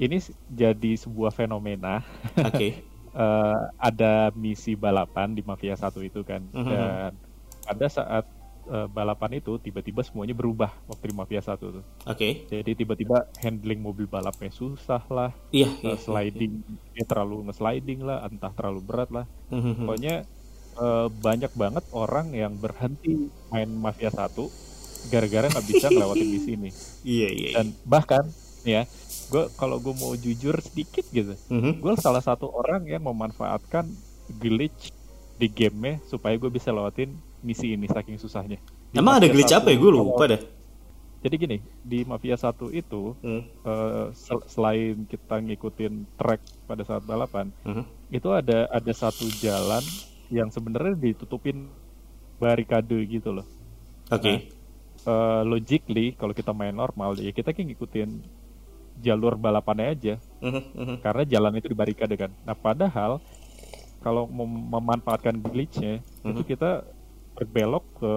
ini 0.00 0.16
jadi 0.48 0.92
sebuah 0.96 1.28
fenomena. 1.36 2.00
Oke. 2.40 2.72
Eh, 3.16 3.60
ada 3.80 4.28
misi 4.36 4.76
balapan 4.76 5.32
di 5.32 5.40
Mafia 5.40 5.72
satu 5.72 6.04
itu 6.04 6.20
kan. 6.20 6.44
Mhm. 6.52 6.68
Dan 6.68 7.16
pada 7.64 7.88
saat 7.88 8.28
eh, 8.68 8.88
balapan 8.92 9.40
itu 9.40 9.56
tiba-tiba 9.56 10.04
semuanya 10.04 10.36
berubah 10.36 10.68
waktu 10.84 11.08
di 11.08 11.16
Mafia 11.16 11.40
satu 11.40 11.80
tuh. 11.80 11.84
Oke. 12.04 12.44
Jadi 12.44 12.76
tiba-tiba 12.76 13.24
handling 13.40 13.80
mobil 13.80 14.04
balapnya 14.04 14.52
susah 14.52 15.00
lah, 15.08 15.32
Iya, 15.48 15.64
eh, 15.80 15.88
iya. 15.88 15.96
sliding 15.96 16.60
ya 16.92 17.08
terlalu 17.08 17.48
nge-sliding 17.48 18.04
lah, 18.04 18.20
entah 18.28 18.52
terlalu 18.52 18.84
berat 18.84 19.08
lah. 19.08 19.24
Mhm. 19.48 19.88
Pokoknya 19.88 20.14
eh, 20.76 21.08
banyak 21.08 21.52
banget 21.56 21.84
orang 21.96 22.36
yang 22.36 22.52
berhenti 22.60 23.32
main 23.48 23.72
Mafia 23.80 24.12
1 24.12 24.44
gara-gara 25.06 25.46
nggak 25.46 25.66
bisa 25.66 25.86
ngelewatin 25.86 26.28
misi 26.28 26.50
ini. 26.52 26.70
Iya, 27.02 27.28
iya. 27.32 27.48
iya. 27.48 27.50
Dan 27.56 27.66
bahkan 27.82 28.24
ya, 28.62 28.82
gue 29.26 29.44
kalau 29.54 29.78
gue 29.78 29.94
mau 29.94 30.12
jujur 30.12 30.58
sedikit 30.58 31.06
gitu, 31.08 31.34
Mhm. 31.48 31.78
gue 31.78 31.92
salah 31.96 32.20
satu 32.20 32.48
orang 32.48 32.84
yang 32.84 33.02
memanfaatkan 33.02 33.86
glitch 34.32 34.90
di 35.36 35.46
game 35.46 36.00
supaya 36.04 36.34
gue 36.34 36.48
bisa 36.48 36.68
lewatin 36.68 37.12
misi 37.40 37.70
ini 37.70 37.86
saking 37.86 38.16
susahnya. 38.16 38.58
Di 38.88 38.96
Emang 38.96 39.18
ada 39.18 39.26
glitch 39.26 39.52
apa 39.52 39.68
ya? 39.68 39.76
1 39.76 39.78
Gue 39.78 39.92
lupa 39.92 40.24
dah. 40.26 40.42
Jadi 41.16 41.34
gini, 41.36 41.58
di 41.80 42.02
Mafia 42.02 42.34
1 42.34 42.70
itu 42.70 43.14
Hmm. 43.18 43.42
eh, 43.42 44.06
sel- 44.12 44.46
selain 44.46 45.04
kita 45.04 45.40
ngikutin 45.40 45.94
track 46.14 46.38
pada 46.64 46.82
saat 46.82 47.02
balapan, 47.02 47.50
Mhm. 47.62 47.82
itu 48.10 48.28
ada 48.30 48.66
ada 48.68 48.92
satu 48.92 49.26
jalan 49.36 49.82
yang 50.28 50.50
sebenarnya 50.50 50.94
ditutupin 50.94 51.66
barikade 52.36 52.98
gitu 53.06 53.30
loh. 53.32 53.46
Oke. 54.06 54.50
Eh, 55.06 55.42
logically 55.46 56.18
kalau 56.18 56.34
kita 56.34 56.50
main 56.50 56.74
normal 56.74 57.14
ya 57.22 57.30
kita 57.30 57.54
kan 57.54 57.62
ngikutin 57.62 58.10
jalur 58.98 59.38
balapannya 59.38 59.94
aja 59.94 60.14
Mhm, 60.42 60.62
mhm. 60.74 60.94
karena 60.98 61.22
jalan 61.22 61.54
itu 61.62 61.70
dibarikade 61.70 62.14
kan. 62.18 62.30
Nah 62.42 62.58
padahal 62.58 63.22
kalau 64.02 64.26
mem- 64.26 64.66
memanfaatkan 64.66 65.38
glitchnya 65.38 66.02
itu 66.26 66.42
Mhm. 66.42 66.48
kita 66.50 66.70
berbelok 67.38 67.86
ke 68.02 68.12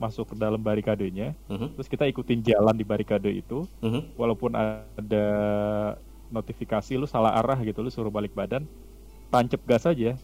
masuk 0.00 0.32
ke 0.32 0.34
dalam 0.40 0.56
barikadenya, 0.64 1.36
Mhm, 1.52 1.76
terus 1.76 1.88
kita 1.92 2.08
ikutin 2.08 2.40
jalan 2.40 2.72
di 2.72 2.88
barikade 2.88 3.28
itu, 3.36 3.68
mhm. 3.84 4.16
walaupun 4.16 4.56
ada 4.56 5.26
notifikasi 6.30 6.96
lu 6.96 7.04
salah 7.04 7.36
arah 7.36 7.58
gitu, 7.60 7.82
lu 7.84 7.90
suruh 7.92 8.08
balik 8.08 8.32
badan, 8.32 8.64
tancap 9.28 9.60
gas 9.68 9.84
aja, 9.84 10.16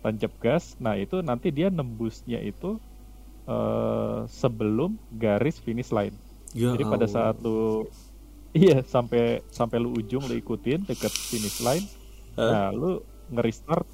tancap 0.00 0.32
gas. 0.40 0.78
Nah 0.80 0.96
itu 0.96 1.20
nanti 1.20 1.50
dia 1.52 1.68
nembusnya 1.68 2.40
itu 2.40 2.78
eh, 3.48 4.20
sebelum 4.28 4.94
garis 5.10 5.56
finish 5.58 5.88
line. 5.88 6.12
Ya 6.52 6.72
Jadi 6.72 6.84
pada 6.84 7.04
Allah. 7.04 7.12
saat 7.32 7.36
lu 7.40 7.88
iya 8.52 8.80
sampai 8.80 9.40
sampai 9.48 9.76
lu 9.76 9.92
ujung 9.92 10.24
lu 10.24 10.34
ikutin 10.34 10.84
deket 10.84 11.12
finish 11.12 11.60
line, 11.60 11.84
Hah? 12.34 12.48
nah 12.48 12.66
lu 12.70 13.00
nge-restart 13.28 13.84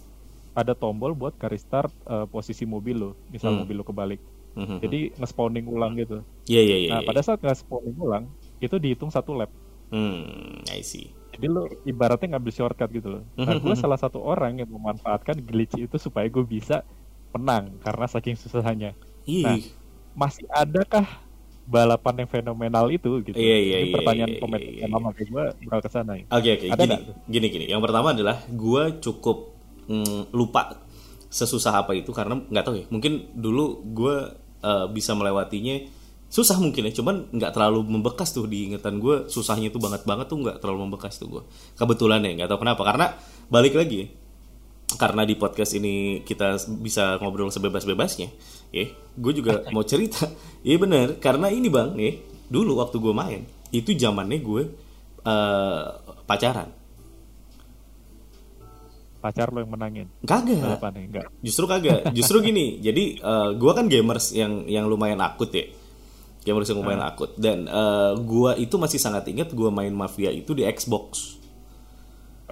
ada 0.54 0.70
tombol 0.72 1.14
buat 1.14 1.34
nge-restart 1.34 1.90
eh, 2.04 2.26
posisi 2.28 2.62
mobil 2.64 2.94
lu, 2.96 3.10
misal 3.28 3.54
Hmm. 3.54 3.62
mobil 3.62 3.78
lu 3.78 3.84
kebalik. 3.84 4.20
Mhm. 4.54 4.78
Jadi 4.78 4.98
nge-spawning 5.18 5.66
ulang 5.66 5.98
gitu. 5.98 6.22
Iya 6.46 6.62
iya 6.62 6.76
iya. 6.78 6.90
Nah 6.94 7.00
iya. 7.02 7.08
pada 7.10 7.20
saat 7.20 7.42
nge-spawning 7.42 7.98
ulang 7.98 8.24
itu 8.58 8.78
dihitung 8.78 9.10
satu 9.10 9.34
lap. 9.34 9.50
Hmm, 9.90 10.62
I 10.70 10.82
see. 10.82 11.10
Jadi 11.34 11.46
lu 11.46 11.66
ibaratnya 11.82 12.38
ngambil 12.38 12.52
shortcut 12.54 12.86
gitu 12.88 13.08
loh. 13.10 13.22
Nah 13.34 13.58
gue 13.58 13.74
salah 13.74 13.98
satu 13.98 14.22
orang 14.22 14.62
yang 14.62 14.70
memanfaatkan 14.70 15.42
glitch 15.42 15.74
itu 15.74 15.98
supaya 15.98 16.30
gue 16.30 16.42
bisa 16.42 16.86
menang 17.34 17.74
karena 17.82 18.06
saking 18.06 18.38
susahnya. 18.38 18.94
Nah, 19.24 19.56
Ih. 19.56 19.64
masih 20.12 20.44
adakah 20.52 21.24
balapan 21.64 22.24
yang 22.24 22.28
fenomenal 22.28 22.86
itu 22.92 23.08
gitu? 23.24 23.36
Iya, 23.36 23.56
iya, 23.56 23.76
Ini 23.80 23.88
iya, 23.88 23.94
pertanyaan 23.96 24.30
iya, 24.30 24.40
komen 24.40 24.58
iya, 24.60 24.70
iya. 24.84 25.12
kayak 25.16 25.28
gue 25.32 25.44
bakal 25.64 25.80
ke 25.80 25.90
sana. 25.90 26.12
ya. 26.20 26.24
Oke 26.28 26.50
oke 26.60 26.66
Ada 26.68 26.84
gini 26.84 26.96
gini 27.28 27.46
gini. 27.48 27.64
Yang 27.72 27.82
pertama 27.88 28.08
adalah 28.12 28.36
gue 28.44 28.82
cukup 29.00 29.36
mm, 29.88 30.36
lupa 30.36 30.84
sesusah 31.32 31.82
apa 31.82 31.96
itu 31.96 32.12
karena 32.12 32.36
nggak 32.38 32.64
tahu 32.64 32.74
ya. 32.78 32.86
Mungkin 32.92 33.32
dulu 33.32 33.80
gue 33.96 34.16
eh, 34.60 34.86
bisa 34.92 35.16
melewatinya 35.16 35.80
susah 36.28 36.60
mungkin 36.60 36.84
ya. 36.90 36.92
Cuman 36.92 37.32
nggak 37.32 37.52
terlalu 37.56 37.80
membekas 37.88 38.36
tuh 38.36 38.44
di 38.44 38.68
ingatan 38.68 39.00
gue. 39.00 39.32
Susahnya 39.32 39.72
tuh 39.72 39.80
banget 39.80 40.04
banget 40.04 40.28
tuh 40.28 40.44
nggak 40.44 40.60
terlalu 40.60 40.84
membekas 40.84 41.16
tuh 41.16 41.40
gue. 41.40 41.42
Kebetulan 41.80 42.20
ya 42.28 42.44
nggak 42.44 42.48
tahu 42.52 42.60
kenapa. 42.60 42.82
Karena 42.84 43.06
balik 43.48 43.72
lagi 43.72 44.04
ya, 44.04 44.06
karena 45.00 45.24
di 45.24 45.34
podcast 45.34 45.74
ini 45.74 46.22
kita 46.22 46.60
bisa 46.80 47.18
ngobrol 47.18 47.50
sebebas-bebasnya, 47.50 48.28
ya, 48.74 48.86
gue 49.14 49.32
juga 49.38 49.62
mau 49.70 49.86
cerita. 49.86 50.26
Iya 50.64 50.80
bener, 50.80 51.20
karena 51.20 51.52
ini 51.52 51.68
bang, 51.68 51.92
ya, 52.00 52.16
dulu 52.48 52.80
waktu 52.80 52.96
gue 52.96 53.12
main 53.12 53.44
itu 53.74 53.92
zamannya 53.92 54.38
gue 54.40 54.62
eh, 55.26 55.84
pacaran. 56.24 56.70
Pacar 59.20 59.48
lo 59.52 59.64
yang 59.64 59.72
menangin 59.72 60.06
Kagak, 60.20 60.84
enggak? 60.94 61.28
justru 61.40 61.64
kagak. 61.64 62.12
Justru 62.16 62.40
gini, 62.44 62.76
jadi 62.86 63.04
eh, 63.20 63.50
gue 63.60 63.72
kan 63.76 63.92
gamers 63.92 64.32
yang 64.32 64.64
yang 64.64 64.88
lumayan 64.88 65.20
akut 65.20 65.52
ya, 65.52 65.68
gamers 66.48 66.72
yang 66.72 66.80
lumayan 66.80 67.04
akut. 67.04 67.36
Dan 67.36 67.68
eh, 67.68 68.12
gue 68.24 68.50
itu 68.64 68.80
masih 68.80 68.96
sangat 68.96 69.28
ingat 69.28 69.52
gue 69.52 69.68
main 69.68 69.92
Mafia 69.92 70.32
itu 70.32 70.56
di 70.56 70.64
Xbox. 70.64 71.40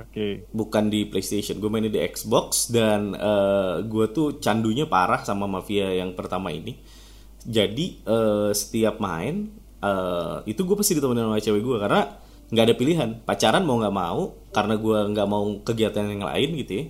Oke. 0.03 0.51
bukan 0.51 0.91
di 0.91 1.07
PlayStation. 1.07 1.63
Gue 1.63 1.71
mainnya 1.71 1.93
di 1.93 2.03
Xbox 2.03 2.69
dan 2.75 3.15
eh, 3.15 3.77
gue 3.87 4.07
tuh 4.11 4.43
candunya 4.43 4.91
parah 4.91 5.23
sama 5.23 5.47
Mafia 5.47 5.95
yang 5.95 6.13
pertama 6.19 6.51
ini. 6.51 6.77
Jadi 7.43 8.03
eh, 8.03 8.51
setiap 8.51 8.99
main 8.99 9.51
eh, 9.83 10.37
itu 10.47 10.61
gue 10.67 10.77
pasti 10.77 10.99
ditemenin 10.99 11.27
sama 11.31 11.39
cewek 11.39 11.63
gue 11.63 11.79
karena 11.79 12.01
nggak 12.53 12.65
ada 12.69 12.75
pilihan. 12.77 13.11
Pacaran 13.25 13.65
mau 13.65 13.81
nggak 13.81 13.97
mau 13.97 14.21
karena 14.53 14.75
gue 14.77 14.99
nggak 15.17 15.29
mau 15.29 15.45
kegiatan 15.65 16.05
yang 16.05 16.27
lain 16.27 16.49
gitu 16.61 16.73
ya. 16.83 16.85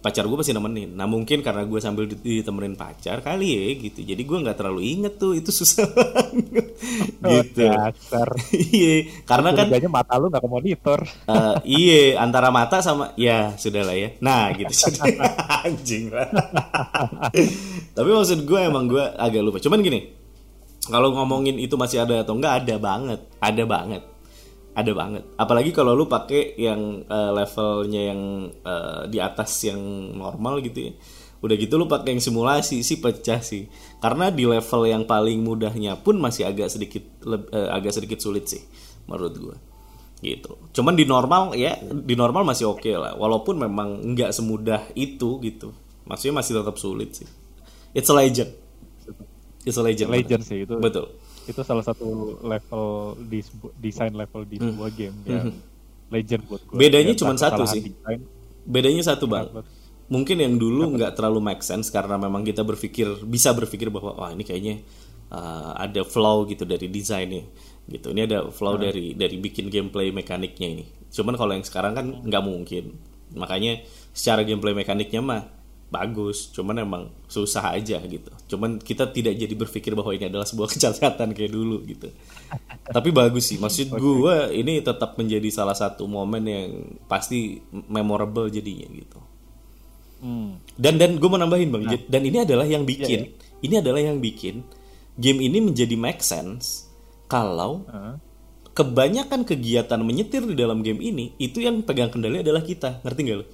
Pacar 0.00 0.24
gue 0.24 0.36
pasti 0.36 0.52
nemenin. 0.52 0.96
Nah 0.96 1.04
mungkin 1.04 1.40
karena 1.40 1.64
gue 1.64 1.76
sambil 1.76 2.08
dit- 2.08 2.20
ditemenin 2.20 2.72
pacar 2.72 3.20
kali 3.20 3.48
ya 3.52 3.64
gitu. 3.80 4.00
Jadi 4.00 4.22
gue 4.24 4.38
nggak 4.40 4.56
terlalu 4.56 4.80
inget 4.96 5.16
tuh 5.16 5.36
itu 5.36 5.52
susah 5.52 5.84
banget. 5.96 6.66
gitu. 7.20 7.68
Oh, 7.68 7.84
dasar. 7.92 8.28
Iya, 8.70 9.24
karena 9.24 9.52
kan 9.52 9.66
Curiganya 9.68 9.90
mata 9.92 10.14
lu 10.16 10.28
nggak 10.28 10.40
ke 10.40 10.50
monitor. 10.50 11.00
Eh, 11.28 11.54
iya 11.80 12.16
antara 12.16 12.48
mata 12.48 12.80
sama 12.80 13.12
ya 13.14 13.52
sudah 13.54 13.82
lah 13.84 13.96
ya 13.96 14.08
nah 14.20 14.50
gitu 14.52 14.70
anjing 15.62 16.08
lah 16.10 16.26
tapi 17.92 18.08
maksud 18.10 18.44
gue 18.44 18.60
emang 18.60 18.86
gue 18.86 19.00
agak 19.00 19.40
lupa 19.42 19.58
cuman 19.58 19.80
gini 19.80 20.00
kalau 20.88 21.12
ngomongin 21.14 21.60
itu 21.60 21.76
masih 21.76 22.02
ada 22.02 22.24
atau 22.24 22.34
enggak 22.34 22.64
ada 22.64 22.74
banget 22.80 23.20
ada 23.38 23.62
banget 23.64 24.02
ada 24.70 24.92
banget. 24.94 25.26
Apalagi 25.34 25.74
kalau 25.74 25.98
lu 25.98 26.06
pakai 26.06 26.54
yang 26.54 27.02
eh, 27.04 27.30
levelnya 27.34 28.02
yang 28.14 28.20
eh, 28.62 29.02
di 29.10 29.18
atas 29.18 29.50
yang 29.66 29.80
normal 30.14 30.62
gitu 30.62 30.90
ya. 30.90 30.92
Udah 31.40 31.56
gitu 31.56 31.80
lu 31.80 31.88
pakai 31.88 32.14
yang 32.14 32.22
simulasi 32.22 32.84
sih 32.86 33.02
pecah 33.02 33.42
sih. 33.42 33.66
Karena 33.98 34.30
di 34.30 34.46
level 34.46 34.82
yang 34.86 35.02
paling 35.08 35.42
mudahnya 35.42 35.98
pun 35.98 36.20
masih 36.22 36.46
agak 36.46 36.70
sedikit 36.70 37.02
eh, 37.26 37.68
agak 37.70 37.98
sedikit 37.98 38.22
sulit 38.22 38.46
sih 38.46 38.62
menurut 39.10 39.34
gue 39.34 39.56
gitu. 40.20 40.60
Cuman 40.76 40.94
di 40.94 41.08
normal 41.08 41.56
ya 41.56 41.74
di 41.80 42.14
normal 42.14 42.46
masih 42.46 42.70
oke 42.70 42.92
lah. 42.94 43.18
Walaupun 43.18 43.58
memang 43.58 44.14
nggak 44.14 44.30
semudah 44.30 44.86
itu 44.94 45.42
gitu. 45.42 45.74
Maksudnya 46.06 46.44
masih 46.44 46.52
tetap 46.62 46.76
sulit 46.78 47.10
sih. 47.16 47.28
It's 47.90 48.06
a 48.06 48.14
legend. 48.14 48.54
It's 49.66 49.76
a 49.76 49.82
legend. 49.82 50.14
Legend 50.14 50.42
sih 50.46 50.62
itu. 50.62 50.78
betul 50.78 51.19
Itu 51.50 51.66
salah 51.66 51.82
satu 51.82 52.38
level 52.46 53.18
di 53.26 53.42
desain 53.82 54.14
level 54.14 54.46
di 54.46 54.56
sebuah 54.62 54.90
game 54.94 55.16
yang 55.26 55.50
legend 56.14 56.42
buat 56.46 56.62
gue. 56.62 56.74
Hmm. 56.74 56.80
Bedanya 56.80 57.14
cuma 57.18 57.34
satu 57.34 57.66
sih. 57.66 57.90
Desain, 57.90 58.20
bedanya 58.62 59.02
satu 59.02 59.26
bang. 59.26 59.50
Mungkin 60.10 60.42
yang 60.42 60.58
dulu 60.58 60.98
nggak 60.98 61.18
terlalu 61.18 61.38
make 61.38 61.62
sense 61.62 61.90
karena 61.90 62.18
memang 62.18 62.42
kita 62.42 62.66
berpikir 62.66 63.22
bisa 63.26 63.54
berpikir 63.54 63.90
bahwa 63.94 64.14
wah 64.18 64.30
ini 64.34 64.42
kayaknya 64.42 64.82
uh, 65.30 65.78
ada 65.78 66.02
flow 66.02 66.46
gitu 66.50 66.66
dari 66.66 66.90
desainnya 66.90 67.46
gitu. 67.86 68.10
Ini 68.10 68.26
ada 68.26 68.38
flow 68.50 68.78
dari 68.78 69.14
dari 69.14 69.38
bikin 69.38 69.70
gameplay 69.70 70.10
mekaniknya 70.10 70.68
ini. 70.78 70.84
Cuman 71.10 71.34
kalau 71.38 71.54
yang 71.54 71.66
sekarang 71.66 71.94
kan 71.94 72.06
nggak 72.26 72.42
mungkin. 72.42 72.98
Makanya 73.34 73.86
secara 74.10 74.42
gameplay 74.42 74.74
mekaniknya 74.74 75.22
mah 75.22 75.42
bagus 75.90 76.54
cuman 76.54 76.86
emang 76.86 77.02
susah 77.26 77.74
aja 77.74 77.98
gitu. 77.98 78.30
Cuman 78.46 78.78
kita 78.78 79.10
tidak 79.10 79.34
jadi 79.34 79.54
berpikir 79.58 79.92
bahwa 79.98 80.14
ini 80.14 80.30
adalah 80.30 80.46
sebuah 80.46 80.70
kejahatan 80.74 81.34
kayak 81.34 81.52
dulu 81.52 81.82
gitu. 81.84 82.08
Tapi 82.86 83.08
bagus 83.10 83.50
sih 83.50 83.58
maksud 83.58 83.90
gue 83.98 84.36
ini 84.54 84.80
tetap 84.80 85.18
menjadi 85.18 85.50
salah 85.50 85.74
satu 85.74 86.06
momen 86.06 86.46
yang 86.46 86.70
pasti 87.10 87.58
memorable 87.70 88.46
jadinya 88.48 88.86
gitu. 88.88 89.20
Hmm. 90.20 90.60
dan 90.76 91.00
dan 91.00 91.16
gue 91.16 91.28
mau 91.32 91.40
nambahin 91.40 91.72
bang 91.72 91.84
Jid, 91.88 92.02
dan 92.12 92.20
ini 92.28 92.44
adalah 92.44 92.68
yang 92.68 92.84
bikin 92.84 93.32
ini 93.64 93.74
adalah 93.80 94.04
yang 94.04 94.20
bikin 94.20 94.60
game 95.16 95.40
ini 95.40 95.64
menjadi 95.64 95.96
make 95.96 96.20
sense 96.20 96.92
kalau 97.24 97.88
Heeh. 97.88 98.20
kebanyakan 98.76 99.48
kegiatan 99.48 99.96
menyetir 100.04 100.44
di 100.44 100.52
dalam 100.52 100.84
game 100.84 101.00
ini 101.00 101.32
itu 101.40 101.64
yang 101.64 101.80
pegang 101.86 102.12
kendali 102.12 102.42
adalah 102.42 102.60
kita. 102.60 103.00
Ngerti 103.00 103.20
gak 103.22 103.38
lo? 103.38 103.46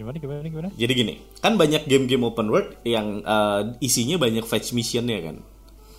Gimana 0.00 0.16
gimana 0.16 0.40
gimana? 0.48 0.68
Jadi 0.72 0.92
gini, 0.96 1.14
kan 1.44 1.60
banyak 1.60 1.84
game-game 1.84 2.24
open 2.24 2.48
world 2.48 2.72
yang 2.88 3.20
uh, 3.20 3.76
isinya 3.84 4.16
banyak 4.16 4.48
fetch 4.48 4.72
mission 4.72 5.04
ya 5.04 5.20
kan. 5.20 5.44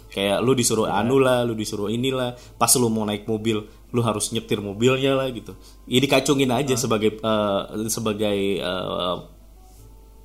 Kayak 0.10 0.42
lu 0.42 0.58
disuruh 0.58 0.90
anu 0.90 1.22
lah, 1.22 1.46
lu 1.46 1.54
disuruh 1.54 1.86
inilah, 1.86 2.34
pas 2.58 2.74
lu 2.82 2.90
mau 2.90 3.06
naik 3.06 3.30
mobil, 3.30 3.62
lu 3.94 4.02
harus 4.02 4.34
nyetir 4.34 4.58
mobilnya 4.58 5.14
lah 5.14 5.30
gitu. 5.30 5.54
Ya 5.86 6.02
dikacungin 6.02 6.50
aja 6.50 6.74
sebagai 6.74 7.22
uh, 7.22 7.78
sebagai 7.94 8.58
uh, 8.66 9.30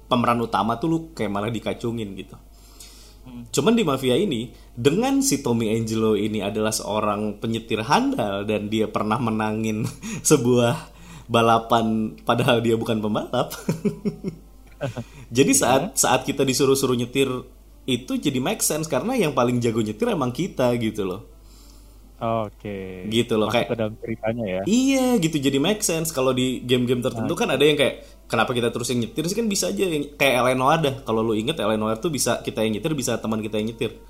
pemeran 0.08 0.40
utama 0.40 0.80
tuh 0.80 0.88
lu 0.88 0.98
kayak 1.12 1.28
malah 1.28 1.52
dikacungin 1.52 2.16
gitu. 2.16 2.32
Cuman 3.26 3.76
di 3.76 3.84
Mafia 3.84 4.16
ini 4.16 4.56
dengan 4.72 5.20
si 5.20 5.44
Tommy 5.44 5.68
Angelo 5.76 6.16
ini 6.16 6.40
adalah 6.40 6.72
seorang 6.72 7.36
penyetir 7.44 7.84
handal 7.84 8.48
dan 8.48 8.72
dia 8.72 8.88
pernah 8.88 9.20
menangin 9.20 9.84
sebuah 10.32 10.95
balapan 11.26 12.16
padahal 12.22 12.62
dia 12.62 12.78
bukan 12.78 12.98
pembalap. 13.02 13.52
jadi 15.36 15.52
saat 15.52 15.98
saat 15.98 16.22
kita 16.22 16.46
disuruh-suruh 16.46 16.96
nyetir 16.96 17.28
itu 17.86 18.18
jadi 18.18 18.38
make 18.42 18.62
sense 18.66 18.90
karena 18.90 19.14
yang 19.14 19.30
paling 19.30 19.62
jago 19.62 19.78
nyetir 19.78 20.10
emang 20.10 20.34
kita 20.34 20.74
gitu 20.78 21.06
loh. 21.06 21.22
Oke. 22.16 23.04
Gitu 23.12 23.36
loh, 23.36 23.52
Masuk 23.52 23.60
kayak- 23.60 23.70
ke 23.70 23.76
dalam 23.76 23.94
ceritanya 24.00 24.44
ya. 24.48 24.60
Iya 24.64 25.06
gitu 25.20 25.36
jadi 25.36 25.58
make 25.60 25.84
sense 25.84 26.08
kalau 26.16 26.32
di 26.32 26.64
game-game 26.64 27.04
tertentu 27.04 27.36
kan 27.36 27.52
ada 27.52 27.60
yang 27.60 27.76
kayak 27.76 28.24
kenapa 28.24 28.56
kita 28.56 28.72
terus 28.72 28.88
yang 28.88 29.04
nyetir 29.04 29.28
sih 29.28 29.36
kan 29.36 29.46
bisa 29.46 29.68
aja 29.68 29.84
yang 29.84 30.16
kayak 30.16 30.34
Eleanor 30.40 30.80
dah 30.80 30.94
kalau 31.04 31.20
lu 31.20 31.36
inget 31.36 31.60
Eleanor 31.60 32.00
tuh 32.00 32.08
bisa 32.08 32.40
kita 32.40 32.64
yang 32.64 32.80
nyetir 32.80 32.96
bisa 32.96 33.20
teman 33.20 33.44
kita 33.44 33.60
yang 33.60 33.68
nyetir 33.68 34.00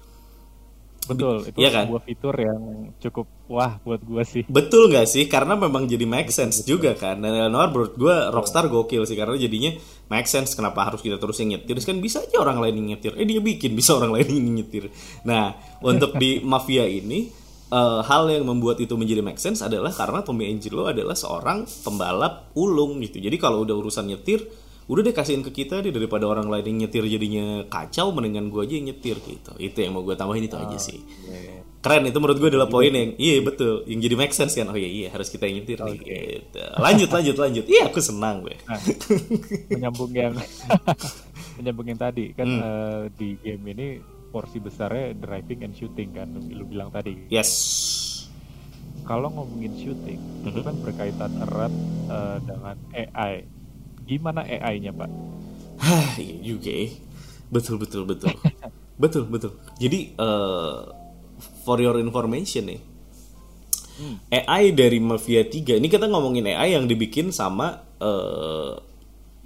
Betul, 1.07 1.47
itu 1.47 1.57
Iya 1.57 1.71
kan? 1.71 1.85
sebuah 1.87 2.03
fitur 2.03 2.35
yang 2.35 2.61
cukup 2.99 3.27
wah 3.47 3.79
buat 3.81 4.03
gua 4.03 4.27
sih. 4.27 4.42
betul 4.47 4.90
nggak 4.90 5.07
sih? 5.07 5.25
Karena 5.27 5.55
memang 5.55 5.87
jadi 5.87 6.03
make 6.03 6.35
sense 6.35 6.66
juga 6.66 6.92
kan. 6.95 7.19
Dan 7.19 7.31
Eleanor 7.31 7.71
menurut 7.71 7.95
gue 7.95 8.14
Rockstar 8.31 8.66
gokil 8.66 9.07
sih 9.07 9.14
karena 9.14 9.38
jadinya 9.38 9.71
make 10.09 10.27
sense. 10.27 10.53
Kenapa 10.53 10.83
harus 10.83 10.99
kita 11.01 11.16
terus 11.16 11.38
yang 11.38 11.55
nyetir? 11.55 11.79
Kan 11.79 12.03
bisa 12.03 12.21
aja 12.21 12.42
orang 12.42 12.59
lain 12.59 12.75
yang 12.83 12.88
nyetir. 12.99 13.14
Eh 13.14 13.23
dia 13.23 13.38
bikin 13.38 13.73
bisa 13.73 13.95
orang 13.95 14.11
lain 14.19 14.27
yang 14.27 14.51
nyetir. 14.59 14.90
Nah 15.23 15.55
untuk 15.79 16.19
di 16.19 16.38
Mafia 16.51 16.85
ini 16.85 17.31
eh, 17.66 18.01
hal 18.03 18.27
yang 18.27 18.47
membuat 18.47 18.83
itu 18.83 18.99
menjadi 18.99 19.23
make 19.23 19.38
sense 19.38 19.62
adalah 19.62 19.95
karena 19.95 20.27
Tommy 20.27 20.51
Angelo 20.51 20.90
adalah 20.90 21.14
seorang 21.14 21.64
pembalap 21.83 22.51
ulung 22.59 22.99
gitu. 22.99 23.23
Jadi 23.23 23.37
kalau 23.38 23.62
udah 23.62 23.79
urusan 23.79 24.11
nyetir 24.11 24.42
udah 24.87 25.03
deh 25.03 25.11
kasihin 25.11 25.42
ke 25.42 25.51
kita 25.53 25.81
deh 25.81 25.90
daripada 25.90 26.25
orang 26.25 26.46
lain 26.46 26.62
yang 26.64 26.79
nyetir 26.83 27.03
jadinya 27.05 27.46
kacau 27.66 28.11
mendingan 28.11 28.49
gue 28.49 28.61
aja 28.61 28.75
yang 28.75 28.87
nyetir 28.87 29.18
gitu 29.18 29.53
itu 29.59 29.75
yang 29.77 29.92
mau 29.92 30.01
gue 30.01 30.14
tambahin 30.14 30.42
itu 30.42 30.55
aja 30.55 30.79
sih 30.79 31.03
Iya. 31.27 31.59
keren 31.81 32.03
itu 32.05 32.14
menurut 32.16 32.38
gue 32.38 32.49
adalah 32.49 32.66
poin 32.66 32.88
yang 32.88 33.14
iya 33.16 33.38
betul 33.40 33.83
yang 33.85 33.99
jadi 33.99 34.14
make 34.14 34.31
sense 34.31 34.55
kan 34.55 34.66
oh 34.66 34.75
iya 34.75 34.87
iya 34.87 35.09
harus 35.09 35.27
kita 35.27 35.44
yang 35.44 35.59
nyetir 35.59 35.79
nih 35.81 35.99
gitu. 35.99 36.62
lanjut 36.77 37.09
lanjut 37.09 37.37
lanjut 37.37 37.64
iya 37.64 37.83
aku 37.85 37.99
senang 37.99 38.42
gue 38.42 38.55
Nah, 38.62 38.79
menyambung 39.70 40.11
yang 40.11 40.35
menyambung 41.57 41.87
yang 41.87 41.99
tadi 41.99 42.31
kan 42.31 42.46
Hmm. 42.46 42.61
eh, 42.61 43.03
di 43.12 43.29
game 43.37 43.64
ini 43.68 43.87
porsi 44.29 44.59
besarnya 44.59 45.14
driving 45.14 45.61
and 45.62 45.75
shooting 45.75 46.12
kan 46.12 46.29
lu 46.31 46.62
bilang 46.62 46.90
tadi. 46.90 47.27
yes 47.27 47.51
Kalau 49.03 49.31
ngomongin 49.31 49.70
shooting 49.77 50.18
itu 50.42 50.51
Mhm. 50.53 50.62
kan 50.62 50.75
berkaitan 50.79 51.33
erat 51.40 51.75
eh, 52.07 52.37
dengan 52.40 52.77
AI. 52.92 53.35
Gimana 54.09 54.40
AI-nya, 54.47 54.92
Pak? 54.95 55.11
Hah, 55.81 56.16
iya 56.16 56.37
juga 56.40 56.73
ya. 56.73 56.88
betul 57.47 57.77
betul 57.79 58.03
betul 58.11 58.35
betul 59.03 59.23
betul 59.31 59.53
jadi 59.79 60.01
eh, 60.19 60.81
for 61.64 61.79
your 61.79 61.97
information 62.01 62.66
nih 62.71 62.81
Hmm. 63.97 64.21
AI 64.29 64.77
dari 64.77 65.01
Mafia 65.01 65.49
3 65.49 65.81
ini 65.81 65.88
kita 65.88 66.05
ngomongin 66.12 66.45
AI 66.53 66.77
yang 66.77 66.85
dibikin 66.85 67.33
sama 67.33 67.81
eh, 67.97 68.73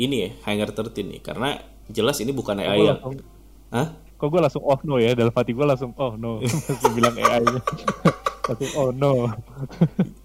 ini 0.01 0.17
ya 0.27 0.31
Hangar 0.49 0.71
13 0.75 1.07
nih 1.07 1.21
karena 1.23 1.61
jelas 1.91 2.19
ini 2.25 2.33
bukan 2.35 2.59
Kok 2.65 2.73
AI 2.73 2.79
gue 2.79 2.85
yang 2.89 3.01
langsung, 3.03 3.15
Hah? 3.71 3.89
kok 4.19 4.29
gue 4.33 4.41
langsung 4.45 4.65
oh 4.71 4.81
no 4.89 4.95
ya 5.01 5.11
dalam 5.19 5.33
hati 5.39 5.53
gue 5.57 5.67
langsung 5.67 5.93
oh 5.97 6.13
no 6.23 6.33
langsung 6.69 6.93
bilang 6.97 7.17
AI-nya. 7.17 7.63
Oh 8.77 8.91
no. 8.91 9.31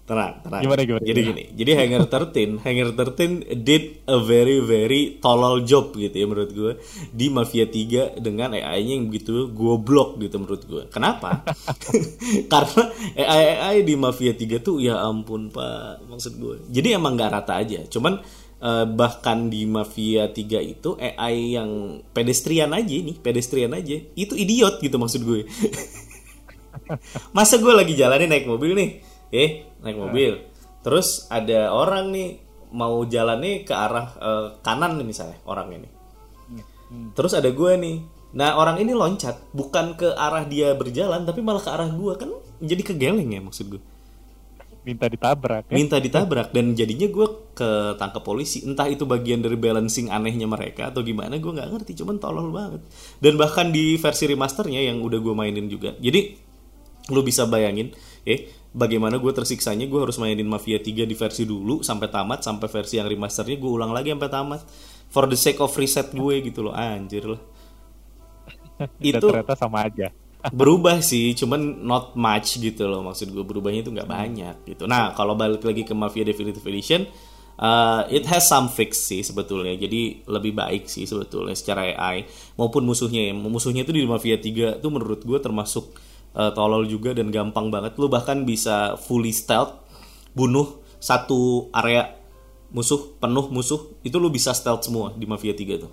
Tenang, 0.06 0.38
tenang. 0.38 0.62
Gimana, 0.62 0.82
gimana, 0.86 1.02
Jadi 1.02 1.18
gimana? 1.18 1.30
gini, 1.34 1.44
jadi 1.58 1.70
Hangar 1.82 2.02
13, 2.06 2.62
Hangar 2.62 2.88
13 2.94 3.58
did 3.66 4.06
a 4.06 4.22
very 4.22 4.62
very 4.62 5.18
tolol 5.18 5.66
job 5.66 5.90
gitu 5.98 6.14
ya 6.14 6.26
menurut 6.30 6.50
gue 6.54 6.72
di 7.10 7.26
Mafia 7.26 7.66
3 7.66 8.22
dengan 8.22 8.54
AI-nya 8.54 9.02
yang 9.02 9.10
begitu 9.10 9.50
goblok 9.50 10.22
gitu 10.22 10.38
menurut 10.38 10.62
gue. 10.62 10.82
Kenapa? 10.94 11.42
Karena 12.52 12.82
AI-AI 13.18 13.82
di 13.82 13.94
Mafia 13.98 14.30
3 14.30 14.62
tuh 14.62 14.78
ya 14.78 15.02
ampun 15.02 15.50
Pak, 15.50 16.06
maksud 16.06 16.38
gue. 16.38 16.54
Jadi 16.70 16.94
emang 16.94 17.18
nggak 17.18 17.30
rata 17.42 17.58
aja. 17.58 17.82
Cuman 17.90 18.22
eh, 18.62 18.86
bahkan 18.86 19.50
di 19.50 19.66
Mafia 19.66 20.30
3 20.30 20.38
itu 20.62 20.94
AI 21.02 21.58
yang 21.58 21.98
pedestrian 22.14 22.70
aja 22.70 22.94
nih, 22.94 23.18
pedestrian 23.18 23.74
aja. 23.74 23.98
Itu 24.14 24.38
idiot 24.38 24.78
gitu 24.78 25.02
maksud 25.02 25.26
gue. 25.26 25.42
Masa 27.34 27.58
gue 27.58 27.74
lagi 27.74 27.98
jalanin 27.98 28.30
naik 28.30 28.46
mobil 28.46 28.72
nih, 28.78 28.90
eh 29.34 29.66
naik 29.82 29.98
mobil, 29.98 30.38
terus 30.86 31.26
ada 31.28 31.74
orang 31.74 32.14
nih 32.14 32.38
mau 32.70 33.02
jalannya 33.06 33.66
ke 33.66 33.74
arah 33.74 34.06
eh, 34.18 34.46
kanan 34.62 34.98
nih 34.98 35.06
misalnya 35.06 35.38
orang 35.46 35.82
ini, 35.82 35.88
terus 37.14 37.34
ada 37.34 37.50
gue 37.50 37.72
nih, 37.74 37.96
nah 38.34 38.54
orang 38.54 38.78
ini 38.82 38.94
loncat 38.94 39.38
bukan 39.50 39.98
ke 39.98 40.14
arah 40.14 40.46
dia 40.46 40.74
berjalan 40.78 41.26
tapi 41.26 41.42
malah 41.42 41.62
ke 41.62 41.70
arah 41.70 41.90
gue 41.90 42.12
kan 42.18 42.30
jadi 42.62 42.82
kegeleng 42.86 43.30
ya 43.34 43.42
maksud 43.42 43.66
gue, 43.66 43.82
Minta 44.86 45.10
ditabrak 45.10 45.66
ya. 45.66 45.74
minta 45.74 45.98
ditabrak 45.98 46.54
dan 46.54 46.70
jadinya 46.78 47.10
gue 47.10 47.26
ketangkep 47.58 48.22
polisi, 48.22 48.62
entah 48.62 48.86
itu 48.86 49.02
bagian 49.02 49.42
dari 49.42 49.58
balancing 49.58 50.14
anehnya 50.14 50.46
mereka 50.46 50.94
atau 50.94 51.02
gimana 51.02 51.34
gue 51.42 51.50
nggak 51.50 51.70
ngerti, 51.74 51.98
cuman 51.98 52.22
tolol 52.22 52.54
banget, 52.54 52.86
dan 53.18 53.34
bahkan 53.34 53.74
di 53.74 53.98
versi 53.98 54.30
remasternya 54.30 54.86
yang 54.86 55.02
udah 55.02 55.18
gue 55.18 55.34
mainin 55.34 55.66
juga, 55.66 55.98
jadi 55.98 56.45
lu 57.10 57.22
bisa 57.22 57.46
bayangin 57.46 57.94
eh 58.26 58.50
bagaimana 58.76 59.16
gue 59.16 59.32
tersiksanya 59.32 59.88
gue 59.88 60.00
harus 60.04 60.20
mainin 60.20 60.44
Mafia 60.44 60.76
3 60.76 61.08
di 61.08 61.16
versi 61.16 61.48
dulu 61.48 61.80
sampai 61.80 62.12
tamat 62.12 62.44
sampai 62.44 62.68
versi 62.68 63.00
yang 63.00 63.08
remasternya 63.08 63.56
gue 63.56 63.70
ulang 63.70 63.96
lagi 63.96 64.12
sampai 64.12 64.30
tamat. 64.30 64.62
For 65.06 65.24
the 65.30 65.38
sake 65.38 65.62
of 65.62 65.72
reset 65.78 66.12
gue 66.12 66.34
gitu 66.44 66.66
loh 66.66 66.74
anjir 66.74 67.24
lah. 67.24 67.40
Dan 69.00 69.22
itu 69.22 69.26
ternyata 69.32 69.56
sama 69.56 69.88
aja. 69.88 70.12
berubah 70.60 71.02
sih 71.02 71.34
cuman 71.34 71.82
not 71.82 72.14
much 72.14 72.62
gitu 72.62 72.86
loh 72.86 73.02
maksud 73.02 73.34
gue 73.34 73.42
berubahnya 73.42 73.80
itu 73.86 73.90
nggak 73.90 74.10
banyak 74.10 74.56
gitu. 74.68 74.84
Nah 74.84 75.16
kalau 75.16 75.32
balik 75.38 75.64
lagi 75.64 75.82
ke 75.82 75.96
Mafia 75.96 76.26
Definitive 76.26 76.66
Edition 76.68 77.08
uh, 77.56 78.04
it 78.12 78.28
has 78.28 78.44
some 78.44 78.68
fix 78.68 79.00
sih 79.08 79.24
sebetulnya. 79.24 79.72
Jadi 79.74 80.26
lebih 80.28 80.52
baik 80.52 80.86
sih 80.86 81.08
sebetulnya 81.08 81.56
secara 81.56 81.88
AI 81.96 82.28
maupun 82.60 82.84
musuhnya. 82.84 83.30
Ya 83.30 83.34
musuhnya 83.34 83.82
itu 83.88 83.96
di 83.96 84.04
Mafia 84.04 84.36
3 84.36 84.84
tuh 84.84 84.90
menurut 84.92 85.24
gue 85.24 85.38
termasuk 85.40 85.96
uh, 86.36 86.52
tolol 86.52 86.84
juga 86.84 87.16
dan 87.16 87.32
gampang 87.32 87.72
banget. 87.72 87.96
Lu 87.96 88.12
bahkan 88.12 88.44
bisa 88.44 88.94
fully 89.00 89.32
stealth 89.32 89.82
bunuh 90.36 90.84
satu 91.00 91.72
area 91.72 92.12
musuh 92.70 93.16
penuh 93.16 93.48
musuh 93.48 93.96
itu 94.04 94.16
lu 94.20 94.28
bisa 94.28 94.52
stealth 94.52 94.84
semua 94.84 95.16
di 95.16 95.24
Mafia 95.24 95.56
3 95.56 95.82
tuh. 95.82 95.92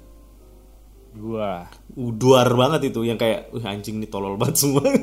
Gua. 1.14 1.70
Duar 1.94 2.50
banget 2.58 2.90
itu 2.92 3.06
yang 3.06 3.16
kayak 3.16 3.54
wih 3.54 3.64
anjing 3.64 4.02
nih 4.02 4.10
tolol 4.10 4.36
banget 4.36 4.66
semua. 4.66 4.84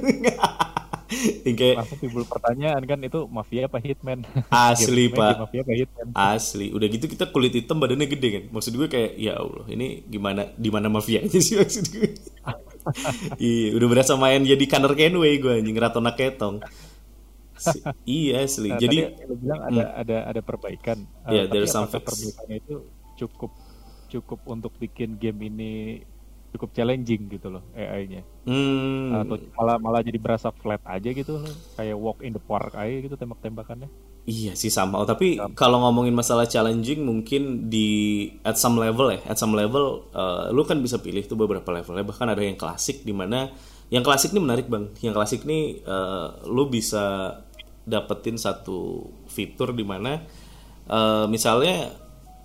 Yang 1.42 1.56
kayak 1.58 1.76
langsung 1.82 2.00
timbul 2.00 2.22
pertanyaan 2.22 2.82
kan 2.86 2.98
itu 3.02 3.26
mafia 3.26 3.66
apa 3.66 3.82
hitman? 3.82 4.22
Asli, 4.70 5.10
Pak. 5.10 5.42
Mafia 5.42 5.60
apa 5.66 5.72
hitman? 5.74 6.06
asli. 6.14 6.70
Udah 6.70 6.86
gitu 6.86 7.10
kita 7.10 7.34
kulit 7.34 7.50
hitam 7.50 7.82
badannya 7.82 8.06
gede 8.06 8.28
kan. 8.30 8.44
Maksud 8.54 8.72
gue 8.78 8.86
kayak 8.86 9.18
ya 9.18 9.34
allah 9.42 9.66
ini 9.66 10.06
gimana 10.06 10.54
di 10.54 10.70
mana 10.70 10.86
mafianya 10.86 11.42
sih 11.42 11.58
maksud 11.58 11.84
gue 11.90 12.14
iya 13.40 13.76
udah 13.76 13.88
berasa 13.88 14.16
main 14.16 14.42
jadi 14.42 14.64
Connor 14.66 14.94
Kenway 14.96 15.36
gue 15.38 15.52
anjing 15.60 15.76
Ratona 15.76 16.12
Ketong. 16.16 16.64
Si- 17.60 17.84
iya 18.08 18.40
asli. 18.40 18.72
Nah, 18.72 18.80
jadi 18.80 19.12
tadi 19.12 19.28
lu 19.28 19.34
bilang 19.36 19.60
ada 19.68 19.84
ada 20.00 20.16
ada 20.32 20.40
perbaikan. 20.40 21.04
Yeah, 21.28 21.44
tapi 21.44 21.52
there's 21.60 21.72
some 21.72 21.88
perbaikannya 21.92 22.56
itu 22.56 22.76
cukup 23.20 23.52
cukup 24.10 24.40
untuk 24.48 24.72
bikin 24.80 25.20
game 25.20 25.38
ini 25.46 25.72
cukup 26.52 26.70
challenging 26.76 27.22
gitu 27.34 27.48
loh 27.54 27.62
AI-nya. 27.74 28.22
hmm, 28.48 29.22
Atau 29.22 29.36
malah 29.56 29.76
malah 29.84 30.00
jadi 30.08 30.18
berasa 30.24 30.48
flat 30.60 30.82
aja 30.94 31.08
gitu 31.20 31.30
loh, 31.42 31.54
kayak 31.76 31.96
walk 32.04 32.18
in 32.26 32.32
the 32.36 32.42
park 32.42 32.72
aja 32.76 32.96
gitu 33.04 33.14
tembak-tembakannya. 33.20 33.88
Iya 34.28 34.52
sih 34.52 34.68
sama. 34.68 35.00
Oh, 35.00 35.08
tapi 35.08 35.40
kalau 35.56 35.80
ngomongin 35.82 36.12
masalah 36.12 36.44
challenging 36.44 37.02
mungkin 37.02 37.72
di 37.72 37.88
at 38.44 38.60
some 38.60 38.76
level 38.76 39.08
ya, 39.10 39.18
at 39.26 39.40
some 39.40 39.56
level 39.56 40.06
eh, 40.12 40.52
lu 40.52 40.62
kan 40.68 40.78
bisa 40.84 41.00
pilih 41.00 41.24
tuh 41.24 41.40
beberapa 41.40 41.66
levelnya. 41.72 42.04
Bahkan 42.04 42.28
ada 42.36 42.42
yang 42.44 42.54
klasik 42.60 43.02
di 43.02 43.16
mana 43.16 43.48
yang 43.88 44.04
klasik 44.04 44.30
ini 44.36 44.40
menarik 44.44 44.68
bang. 44.68 44.92
Yang 45.00 45.14
klasik 45.16 45.40
nih 45.48 45.82
eh, 45.82 46.28
lu 46.46 46.68
bisa 46.68 47.32
dapetin 47.88 48.36
satu 48.36 49.08
fitur 49.26 49.72
di 49.72 49.82
mana 49.88 50.20
eh, 50.86 51.24
misalnya 51.26 51.90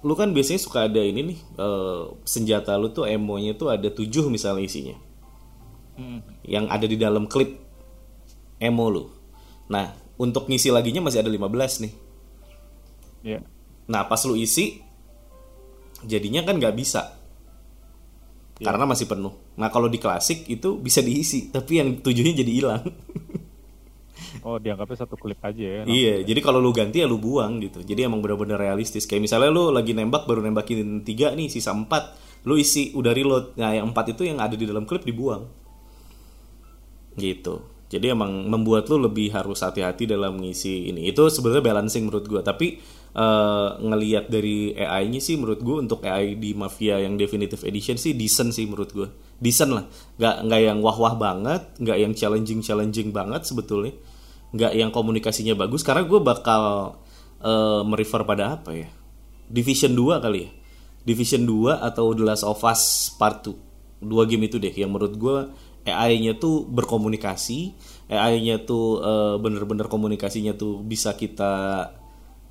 lu 0.05 0.13
kan 0.13 0.29
biasanya 0.37 0.61
suka 0.61 0.85
ada 0.85 1.01
ini 1.01 1.33
nih 1.33 1.39
eh, 1.57 2.03
senjata 2.21 2.77
lu 2.77 2.93
tuh 2.93 3.09
emonya 3.09 3.57
tuh 3.57 3.73
ada 3.73 3.89
tujuh 3.89 4.29
misalnya 4.29 4.63
isinya 4.69 4.95
yang 6.45 6.67
ada 6.67 6.85
di 6.85 6.99
dalam 6.99 7.25
klip 7.25 7.55
emo 8.59 8.87
lu. 8.91 9.03
Nah, 9.71 9.95
untuk 10.19 10.47
ngisi 10.47 10.71
laginya 10.71 11.07
masih 11.07 11.23
ada 11.23 11.31
15 11.31 11.83
nih. 11.83 11.93
Iya. 13.25 13.39
Nah, 13.89 14.01
pas 14.05 14.21
lu 14.27 14.37
isi 14.37 14.79
jadinya 16.05 16.45
kan 16.45 16.59
nggak 16.59 16.75
bisa. 16.75 17.15
Karena 18.55 18.87
masih 18.87 19.07
penuh. 19.11 19.35
Nah, 19.59 19.67
kalau 19.67 19.91
di 19.91 19.99
klasik 19.99 20.47
itu 20.47 20.79
bisa 20.79 21.03
diisi, 21.03 21.51
tapi 21.51 21.83
yang 21.83 21.99
tujuhnya 21.99 22.39
jadi 22.39 22.51
hilang. 22.51 22.83
Oh, 24.45 24.61
dianggapnya 24.61 25.09
satu 25.09 25.17
klip 25.17 25.41
aja 25.41 25.81
ya. 25.81 25.81
iya, 25.89 26.21
jadi 26.21 26.37
kalau 26.37 26.61
lu 26.61 26.69
ganti 26.69 27.01
ya 27.01 27.09
lu 27.09 27.17
buang 27.17 27.57
gitu. 27.65 27.81
Jadi 27.81 28.05
emang 28.05 28.21
bener-bener 28.21 28.61
realistis. 28.61 29.09
Kayak 29.09 29.25
misalnya 29.25 29.49
lu 29.49 29.73
lagi 29.73 29.97
nembak 29.97 30.29
baru 30.29 30.45
nembakin 30.45 31.01
tiga 31.01 31.33
nih, 31.33 31.49
sisa 31.49 31.73
empat, 31.73 32.13
lu 32.45 32.53
isi 32.53 32.93
udah 32.93 33.09
reload. 33.09 33.57
Nah, 33.57 33.73
yang 33.73 33.89
empat 33.89 34.13
itu 34.13 34.21
yang 34.29 34.37
ada 34.37 34.53
di 34.53 34.69
dalam 34.69 34.85
klip 34.85 35.01
dibuang. 35.01 35.49
Gitu. 37.17 37.57
Jadi 37.89 38.05
emang 38.13 38.45
membuat 38.45 38.85
lu 38.93 39.01
lebih 39.01 39.33
harus 39.33 39.65
hati-hati 39.65 40.05
dalam 40.05 40.37
ngisi 40.37 40.93
ini. 40.93 41.09
Itu 41.09 41.25
sebenarnya 41.33 41.65
balancing 41.65 42.05
menurut 42.05 42.29
gua. 42.29 42.45
Tapi 42.45 42.77
eh, 43.17 43.69
ngelihat 43.81 44.29
dari 44.29 44.77
AI-nya 44.77 45.25
sih 45.25 45.41
menurut 45.41 45.65
gua 45.65 45.81
untuk 45.81 46.05
AI 46.05 46.37
di 46.37 46.53
Mafia 46.53 47.01
yang 47.01 47.17
Definitive 47.17 47.65
Edition 47.65 47.97
sih 47.97 48.13
decent 48.13 48.53
sih 48.53 48.69
menurut 48.69 48.93
gua. 48.93 49.09
Decent 49.41 49.73
lah. 49.73 49.89
Nggak 50.21 50.35
nggak 50.49 50.61
yang 50.69 50.77
wah-wah 50.85 51.17
banget, 51.17 51.61
nggak 51.81 51.97
yang 51.97 52.13
challenging-challenging 52.13 53.09
banget 53.09 53.41
sebetulnya. 53.41 53.93
Nggak 54.55 54.71
yang 54.71 54.89
komunikasinya 54.95 55.53
bagus 55.59 55.83
karena 55.83 56.07
gue 56.07 56.19
bakal 56.23 56.95
uh, 57.43 57.81
merefer 57.83 58.23
pada 58.23 58.55
apa 58.55 58.71
ya? 58.71 58.89
Division 59.51 59.93
2 59.93 60.23
kali 60.23 60.39
ya? 60.47 60.51
Division 61.05 61.43
2 61.45 61.85
atau 61.85 62.15
The 62.15 62.23
Last 62.23 62.47
of 62.47 62.63
Us 62.63 63.13
Part 63.19 63.45
2 63.45 63.65
dua 64.05 64.27
game 64.27 64.47
itu 64.47 64.61
deh 64.61 64.71
yang 64.71 64.91
menurut 64.91 65.15
gue 65.15 65.37
AI-nya 65.85 66.37
tuh 66.37 66.65
berkomunikasi 66.65 67.73
AI-nya 68.09 68.65
tuh 68.65 69.01
uh, 69.01 69.35
bener-bener 69.41 69.85
komunikasinya 69.85 70.57
tuh 70.57 70.81
bisa 70.81 71.13
kita 71.13 71.53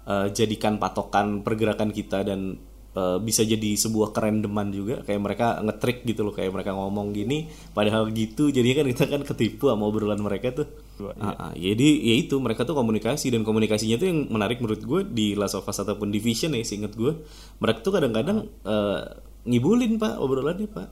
uh, 0.06 0.26
jadikan 0.30 0.78
patokan 0.78 1.42
pergerakan 1.42 1.90
kita 1.90 2.22
dan 2.26 2.58
uh, 2.94 3.18
bisa 3.20 3.42
jadi 3.42 3.76
sebuah 3.76 4.14
kerendeman 4.14 4.70
juga. 4.70 5.02
Kayak 5.02 5.20
mereka 5.20 5.46
ngetrik 5.60 6.06
gitu 6.06 6.24
loh 6.26 6.34
kayak 6.34 6.54
mereka 6.54 6.72
ngomong 6.72 7.12
gini 7.12 7.50
padahal 7.74 8.08
gitu. 8.14 8.48
Jadi 8.48 8.68
kan 8.74 8.86
kita 8.88 9.04
kan 9.10 9.22
ketipu 9.26 9.70
sama 9.70 9.86
obrolan 9.86 10.18
mereka 10.22 10.54
tuh. 10.54 10.66
Dua, 10.94 11.10
iya. 11.18 11.26
uh, 11.26 11.50
uh, 11.50 11.52
jadi 11.58 11.88
ya 12.06 12.14
itu 12.22 12.38
mereka 12.38 12.62
tuh 12.62 12.78
komunikasi 12.78 13.34
dan 13.34 13.42
komunikasinya 13.42 13.98
tuh 13.98 14.06
yang 14.06 14.30
menarik 14.30 14.62
menurut 14.62 14.78
gue 14.78 15.00
di 15.10 15.34
Last 15.34 15.58
of 15.58 15.66
Us 15.66 15.82
ataupun 15.82 16.14
Division 16.14 16.54
ya 16.54 16.62
seinget 16.62 16.94
gue 16.94 17.18
mereka 17.58 17.82
tuh 17.82 17.98
kadang-kadang 17.98 18.46
uh, 18.62 19.02
ngibulin 19.42 19.98
pak 19.98 20.22
obrolannya 20.22 20.70
pak. 20.70 20.88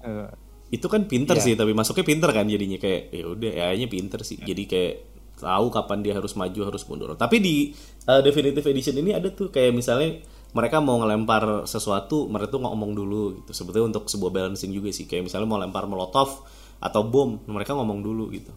Uh, 0.00 0.30
itu 0.70 0.86
kan 0.86 1.04
pinter 1.10 1.34
yeah. 1.34 1.44
sih 1.44 1.54
tapi 1.58 1.74
masuknya 1.74 2.06
pinter 2.06 2.30
kan 2.30 2.46
jadinya. 2.46 2.78
Kayak 2.78 3.10
ya 3.10 3.24
udah 3.26 3.52
ya 3.74 3.86
pinter 3.90 4.22
sih. 4.22 4.38
Jadi 4.38 4.62
kayak 4.70 5.09
tahu 5.40 5.66
kapan 5.72 5.98
dia 6.04 6.14
harus 6.16 6.36
maju 6.36 6.60
harus 6.68 6.82
mundur. 6.86 7.16
Tapi 7.16 7.36
di 7.40 7.72
uh, 8.06 8.20
definitive 8.20 8.66
edition 8.68 8.96
ini 9.00 9.16
ada 9.16 9.32
tuh 9.32 9.48
kayak 9.48 9.72
misalnya 9.72 10.20
mereka 10.50 10.82
mau 10.82 10.98
ngelempar 10.98 11.64
sesuatu 11.66 12.26
mereka 12.26 12.58
tuh 12.58 12.62
ngomong 12.62 12.92
dulu 12.92 13.22
gitu. 13.42 13.50
Sebetulnya 13.54 13.96
untuk 13.96 14.04
sebuah 14.10 14.30
balancing 14.34 14.74
juga 14.74 14.90
sih. 14.90 15.06
Kayak 15.06 15.30
misalnya 15.30 15.48
mau 15.48 15.58
lempar 15.58 15.86
molotov 15.86 16.44
atau 16.80 17.02
bom 17.06 17.38
mereka 17.48 17.76
ngomong 17.76 18.00
dulu 18.02 18.30
gitu. 18.34 18.52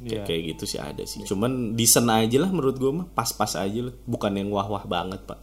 Yeah. 0.00 0.24
kayak, 0.24 0.56
gitu 0.56 0.64
sih 0.64 0.80
ada 0.80 1.04
sih. 1.04 1.28
Cuman 1.28 1.76
decent 1.76 2.08
aja 2.08 2.40
lah 2.40 2.48
menurut 2.48 2.76
gue 2.80 2.88
mah. 2.88 3.06
Pas-pas 3.12 3.52
aja 3.60 3.80
lah. 3.92 3.94
Bukan 4.08 4.32
yang 4.32 4.48
wah-wah 4.48 4.82
banget 4.88 5.20
pak. 5.28 5.40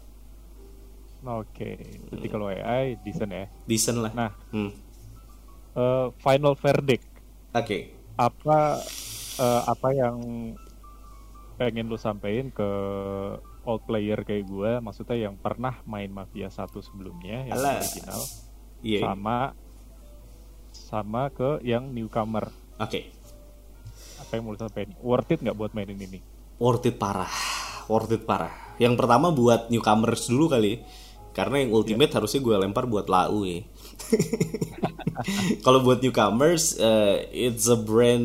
Oke. 1.27 1.49
Okay. 1.53 1.75
jadi 2.13 2.27
hmm. 2.29 2.33
kalau 2.33 2.47
AI 2.49 2.97
decent 3.05 3.31
ya? 3.31 3.45
Decent 3.69 3.99
lah. 4.01 4.11
Nah. 4.17 4.31
Hmm. 4.49 4.71
uh, 5.77 6.07
final 6.19 6.57
verdict. 6.57 7.05
Oke. 7.53 7.63
Okay. 7.63 7.81
apa 8.17 8.81
uh, 9.37 9.61
apa 9.65 9.89
yang 9.93 10.17
pengen 11.57 11.89
lu 11.89 11.97
sampein 11.97 12.53
ke 12.53 12.69
old 13.65 13.83
player 13.83 14.21
kayak 14.21 14.45
gue 14.45 14.71
maksudnya 14.79 15.27
yang 15.27 15.35
pernah 15.35 15.81
main 15.89 16.07
Mafia 16.13 16.53
satu 16.53 16.79
sebelumnya 16.85 17.49
yang 17.49 17.57
Alah. 17.57 17.81
original 17.81 18.21
yeah. 18.85 19.01
sama 19.03 19.37
sama 20.71 21.33
ke 21.33 21.65
yang 21.65 21.89
newcomer 21.91 22.53
oke 22.77 22.87
okay. 22.87 23.09
apa 24.21 24.37
yang 24.37 24.43
mau 24.45 24.53
lu 24.53 24.59
sampein 24.61 24.93
worth 25.01 25.33
it 25.33 25.41
nggak 25.41 25.57
buat 25.57 25.73
mainin 25.73 25.97
ini 25.97 26.21
worth 26.61 26.85
it 26.85 27.01
parah 27.01 27.33
worth 27.89 28.13
it 28.13 28.23
parah 28.23 28.77
yang 28.77 28.93
pertama 28.93 29.33
buat 29.33 29.73
newcomers 29.73 30.29
dulu 30.29 30.53
kali 30.53 30.85
karena 31.33 31.65
yang 31.65 31.73
ultimate 31.73 32.13
yeah. 32.13 32.17
harusnya 32.21 32.41
gue 32.45 32.55
lempar 32.55 32.85
buat 32.85 33.09
lau 33.09 33.41
ya 33.43 33.65
Kalau 35.65 35.81
buat 35.81 35.99
newcomers, 36.03 36.77
uh, 36.77 37.21
it's 37.33 37.65
a 37.69 37.77
brand 37.77 38.23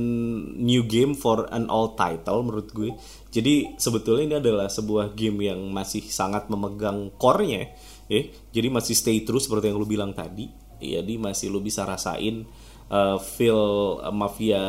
new 0.58 0.84
game 0.84 1.16
for 1.16 1.48
an 1.50 1.68
old 1.72 1.96
title 1.96 2.44
menurut 2.44 2.68
gue. 2.72 2.90
Jadi 3.32 3.76
sebetulnya 3.80 4.24
ini 4.28 4.36
adalah 4.38 4.68
sebuah 4.68 5.16
game 5.16 5.48
yang 5.48 5.60
masih 5.72 6.04
sangat 6.04 6.52
memegang 6.52 7.12
core-nya, 7.16 7.72
ya. 8.06 8.22
Jadi 8.52 8.68
masih 8.68 8.92
stay 8.92 9.24
true 9.24 9.40
seperti 9.40 9.72
yang 9.72 9.80
lu 9.80 9.88
bilang 9.88 10.12
tadi. 10.12 10.52
Jadi 10.82 11.14
masih 11.16 11.48
lu 11.48 11.62
bisa 11.62 11.86
rasain 11.86 12.44
uh, 12.92 13.16
feel 13.16 13.98
mafia 14.12 14.62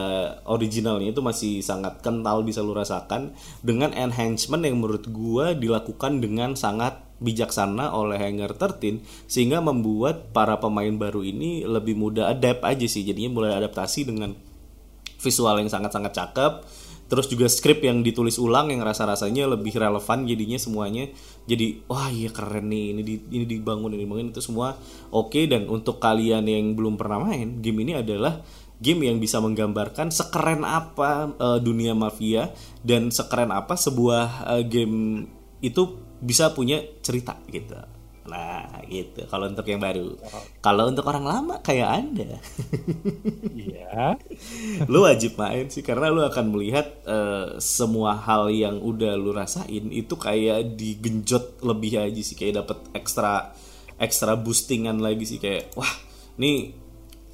originalnya 0.47 1.11
itu 1.11 1.19
masih 1.19 1.59
sangat 1.59 1.99
kental 1.99 2.41
bisa 2.47 2.63
lu 2.63 2.71
rasakan 2.71 3.35
dengan 3.59 3.91
enhancement 3.91 4.63
yang 4.63 4.79
menurut 4.79 5.05
gue 5.11 5.45
dilakukan 5.59 6.23
dengan 6.23 6.55
sangat 6.55 7.03
bijaksana 7.23 7.95
oleh 7.95 8.19
Hanger 8.19 8.53
13 8.59 8.99
sehingga 9.31 9.63
membuat 9.63 10.35
para 10.35 10.59
pemain 10.59 10.91
baru 10.91 11.23
ini 11.23 11.63
lebih 11.63 11.95
mudah 11.95 12.35
adapt 12.35 12.67
aja 12.67 12.85
sih 12.85 13.07
jadinya 13.07 13.31
mulai 13.31 13.55
adaptasi 13.55 14.11
dengan 14.11 14.35
visual 15.23 15.55
yang 15.63 15.71
sangat-sangat 15.71 16.11
cakep 16.11 16.53
terus 17.07 17.29
juga 17.29 17.45
skrip 17.45 17.83
yang 17.83 18.01
ditulis 18.01 18.41
ulang 18.41 18.73
yang 18.73 18.81
rasa-rasanya 18.81 19.45
lebih 19.45 19.75
relevan 19.75 20.25
jadinya 20.25 20.57
semuanya 20.57 21.13
jadi 21.45 21.83
wah 21.87 22.09
iya 22.09 22.33
keren 22.33 22.71
nih 22.71 22.85
ini 22.95 23.01
di, 23.05 23.15
ini 23.37 23.45
dibangun 23.47 23.93
ini 23.93 24.03
dibangun 24.03 24.31
itu 24.33 24.41
semua 24.43 24.75
oke 25.13 25.31
okay. 25.31 25.45
dan 25.45 25.69
untuk 25.69 26.01
kalian 26.01 26.47
yang 26.47 26.73
belum 26.73 26.97
pernah 26.97 27.21
main 27.23 27.61
game 27.61 27.85
ini 27.85 28.01
adalah 28.01 28.41
game 28.81 29.07
yang 29.07 29.21
bisa 29.21 29.39
menggambarkan 29.39 30.09
sekeren 30.09 30.65
apa 30.65 31.31
uh, 31.37 31.59
dunia 31.61 31.93
mafia 31.93 32.51
dan 32.81 33.13
sekeren 33.13 33.53
apa 33.53 33.77
sebuah 33.77 34.49
uh, 34.49 34.63
game 34.65 35.29
itu 35.63 35.95
bisa 36.23 36.55
punya 36.55 36.79
cerita 37.03 37.35
gitu. 37.51 37.75
Nah 38.23 38.79
gitu. 38.87 39.27
Kalau 39.27 39.51
untuk 39.51 39.67
yang 39.67 39.83
baru. 39.83 40.15
Kalau 40.63 40.87
untuk 40.87 41.03
orang 41.11 41.25
lama 41.27 41.55
kayak 41.59 41.89
anda. 41.91 42.39
Iya. 43.51 44.15
Lu 44.91 45.03
wajib 45.03 45.35
main 45.35 45.67
sih 45.67 45.83
karena 45.83 46.07
lu 46.07 46.23
akan 46.23 46.55
melihat 46.55 46.87
uh, 47.03 47.59
semua 47.59 48.15
hal 48.15 48.47
yang 48.47 48.79
udah 48.79 49.19
lu 49.19 49.35
rasain 49.35 49.91
itu 49.91 50.15
kayak 50.15 50.79
digenjot 50.79 51.59
lebih 51.59 51.99
aja 51.99 52.21
sih. 52.23 52.39
Kayak 52.39 52.63
dapat 52.63 52.79
ekstra 52.95 53.51
ekstra 53.99 54.39
boostingan 54.39 55.03
lagi 55.03 55.27
sih. 55.27 55.39
Kayak 55.43 55.75
wah 55.75 55.91
ini 56.39 56.83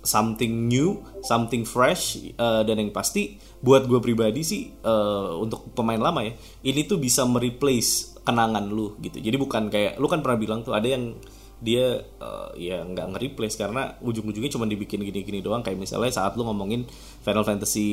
something 0.04 0.68
new, 0.72 1.04
something 1.22 1.68
fresh, 1.68 2.18
uh, 2.40 2.64
dan 2.64 2.80
yang 2.80 2.92
pasti 2.96 3.36
buat 3.60 3.84
gue 3.84 4.00
pribadi 4.00 4.42
sih 4.48 4.72
uh, 4.88 5.36
untuk 5.36 5.76
pemain 5.76 6.00
lama 6.00 6.24
ya, 6.24 6.34
ini 6.64 6.88
tuh 6.88 6.96
bisa 6.96 7.28
mereplace 7.28 8.19
kenangan 8.30 8.70
lu 8.70 8.94
gitu. 9.02 9.18
Jadi 9.18 9.36
bukan 9.42 9.74
kayak 9.74 9.98
lu 9.98 10.06
kan 10.06 10.22
pernah 10.22 10.38
bilang 10.38 10.62
tuh 10.62 10.78
ada 10.78 10.86
yang 10.86 11.18
dia 11.60 12.06
uh, 12.24 12.56
ya 12.56 12.86
nggak 12.88 13.18
nge-replace 13.18 13.60
karena 13.60 14.00
ujung-ujungnya 14.00 14.54
cuma 14.54 14.70
dibikin 14.70 15.02
gini-gini 15.02 15.42
doang. 15.42 15.66
Kayak 15.66 15.90
misalnya 15.90 16.14
saat 16.14 16.38
lu 16.38 16.46
ngomongin 16.46 16.86
Final 17.26 17.44
Fantasy 17.44 17.88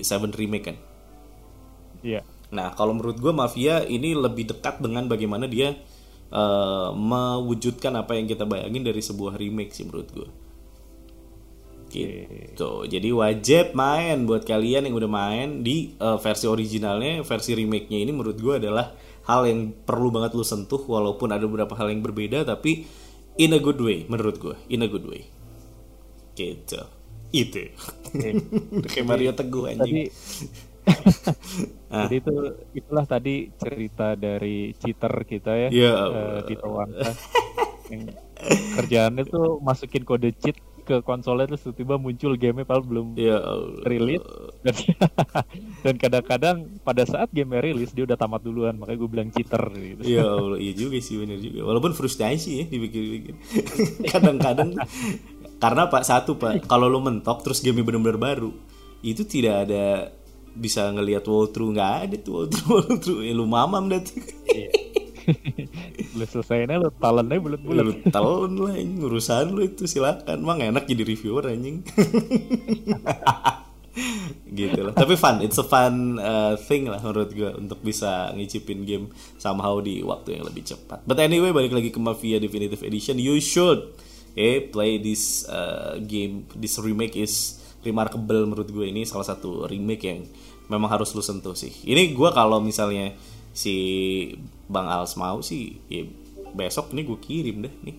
7 0.00 0.32
remake 0.32 0.72
kan? 0.72 0.76
Iya. 2.02 2.20
Yeah. 2.20 2.24
nah 2.52 2.76
kalau 2.76 2.92
menurut 2.92 3.16
gue 3.16 3.32
Mafia 3.32 3.80
ini 3.88 4.12
lebih 4.12 4.44
dekat 4.44 4.84
dengan 4.84 5.08
bagaimana 5.08 5.48
dia 5.48 5.72
uh, 6.28 6.92
mewujudkan 6.92 7.96
apa 7.96 8.12
yang 8.12 8.28
kita 8.28 8.44
bayangin 8.44 8.84
dari 8.84 9.00
sebuah 9.00 9.40
remake 9.40 9.72
sih 9.72 9.88
menurut 9.88 10.08
gue 10.12 10.28
gitu. 11.92 12.88
Jadi 12.88 13.08
wajib 13.12 13.76
main 13.76 14.24
buat 14.24 14.48
kalian 14.48 14.88
yang 14.88 14.96
udah 14.96 15.10
main 15.12 15.60
di 15.60 15.92
uh, 16.00 16.16
versi 16.16 16.48
originalnya 16.48 17.20
versi 17.20 17.52
remake-nya 17.52 18.00
ini 18.00 18.10
menurut 18.10 18.40
gue 18.40 18.54
adalah 18.56 18.96
hal 19.26 19.46
yang 19.46 19.74
perlu 19.86 20.10
banget 20.10 20.34
lu 20.34 20.42
sentuh 20.42 20.82
walaupun 20.82 21.30
ada 21.30 21.46
beberapa 21.46 21.72
hal 21.78 21.94
yang 21.94 22.02
berbeda 22.02 22.42
tapi 22.42 22.86
in 23.38 23.54
a 23.54 23.60
good 23.62 23.78
way 23.78 24.04
menurut 24.10 24.36
gue 24.38 24.56
in 24.68 24.82
a 24.82 24.88
good 24.90 25.06
way. 25.06 25.28
Gitu. 26.34 26.80
Itu. 27.32 27.64
Okay. 28.12 28.32
kayak 28.92 29.06
Mario 29.06 29.32
Teguh 29.32 29.64
anjing. 29.72 30.08
Ah. 31.92 32.10
jadi 32.10 32.24
itu 32.24 32.34
itulah 32.74 33.06
tadi 33.06 33.52
cerita 33.54 34.18
dari 34.18 34.74
cheater 34.74 35.14
kita 35.22 35.52
ya, 35.54 35.68
ya 35.70 35.92
uh, 35.94 36.38
Tito 36.42 36.72
Wangsa 36.72 37.14
yang 37.92 38.10
kerjaannya 38.80 39.28
tuh 39.28 39.60
masukin 39.60 40.02
kode 40.02 40.32
cheat 40.40 40.56
ke 40.82 41.00
konsolnya 41.06 41.46
terus 41.46 41.62
tiba-tiba 41.62 41.94
muncul 41.98 42.32
game 42.34 42.66
padahal 42.66 42.84
belum 42.84 43.06
ya 43.14 43.38
rilis. 43.86 44.22
dan 44.62 44.74
dan 45.86 45.94
kadang-kadang 45.98 46.56
pada 46.82 47.02
saat 47.06 47.30
game 47.30 47.58
rilis 47.58 47.94
dia 47.94 48.04
udah 48.06 48.18
tamat 48.18 48.42
duluan. 48.42 48.74
Makanya 48.76 48.98
gue 48.98 49.10
bilang 49.10 49.28
cheater 49.30 49.62
gitu. 49.72 50.02
Iya 50.02 50.24
Allah 50.38 50.58
iya 50.58 50.72
juga 50.74 50.98
sih 50.98 51.18
benar 51.18 51.38
juga. 51.38 51.60
Walaupun 51.66 51.92
frustasi 51.94 52.50
ya 52.62 52.64
dipikir-pikir. 52.66 53.34
Kadang-kadang 54.12 54.76
karena 55.62 55.86
pak 55.86 56.02
satu 56.02 56.34
pak 56.36 56.66
kalau 56.66 56.90
lo 56.90 56.98
mentok 56.98 57.46
terus 57.46 57.62
game 57.62 57.86
benar-benar 57.86 58.18
baru 58.18 58.50
itu 59.06 59.22
tidak 59.22 59.70
ada 59.70 60.10
bisa 60.52 60.90
ngelihat 60.90 61.22
walkthrough 61.22 61.72
nggak 61.78 61.92
ada 62.06 62.16
tuh 62.18 62.44
walkthrough 62.44 62.82
walkthrough 62.82 63.20
ya, 63.22 63.32
lu 63.32 63.46
mamam 63.46 63.86
dah 63.86 64.02
iya 64.50 64.68
lu 66.18 66.24
selesainya 66.24 66.78
lu 66.78 66.90
talentnya 66.96 67.38
bulat-bulat. 67.38 67.84
Lu 67.84 67.94
talent 68.10 68.56
lah 68.58 68.74
ini 68.76 69.00
urusan 69.00 69.52
lu 69.52 69.66
itu 69.66 69.86
silakan. 69.88 70.42
Emang 70.42 70.60
enak 70.60 70.84
jadi 70.86 71.02
reviewer 71.02 71.50
anjing. 71.50 71.82
Gitu 74.52 74.80
lah. 74.84 74.96
Tapi 74.96 75.16
fun 75.16 75.44
it's 75.44 75.60
a 75.60 75.64
fun 75.64 76.16
uh, 76.16 76.56
thing 76.56 76.88
lah 76.88 77.00
menurut 77.00 77.32
gue 77.32 77.50
untuk 77.56 77.80
bisa 77.84 78.32
ngicipin 78.32 78.84
game 78.88 79.12
somehow 79.36 79.80
di 79.80 80.00
waktu 80.00 80.40
yang 80.40 80.44
lebih 80.48 80.64
cepat. 80.64 81.04
But 81.04 81.20
anyway 81.20 81.52
balik 81.52 81.72
lagi 81.72 81.88
ke 81.92 82.00
Mafia 82.00 82.40
Definitive 82.40 82.80
Edition. 82.84 83.20
You 83.20 83.36
should 83.40 83.96
eh 84.32 84.64
play 84.68 85.00
this 85.00 85.44
uh, 85.48 86.00
game. 86.00 86.48
This 86.56 86.80
remake 86.80 87.16
is 87.16 87.60
remarkable 87.84 88.48
menurut 88.48 88.68
gue 88.70 88.86
ini 88.88 89.04
salah 89.04 89.26
satu 89.26 89.68
remake 89.68 90.04
yang 90.04 90.24
memang 90.72 90.88
harus 90.88 91.12
lu 91.12 91.20
sentuh 91.20 91.52
sih. 91.52 91.72
Ini 91.84 92.16
gue 92.16 92.30
kalau 92.32 92.62
misalnya 92.64 93.12
si 93.52 93.76
Bang 94.72 94.88
Als 94.88 95.14
mau 95.14 95.44
sih 95.44 95.76
ya 95.86 96.08
besok 96.52 96.90
nih 96.90 97.04
gue 97.04 97.18
kirim 97.20 97.56
deh 97.62 97.74
nih 97.84 97.96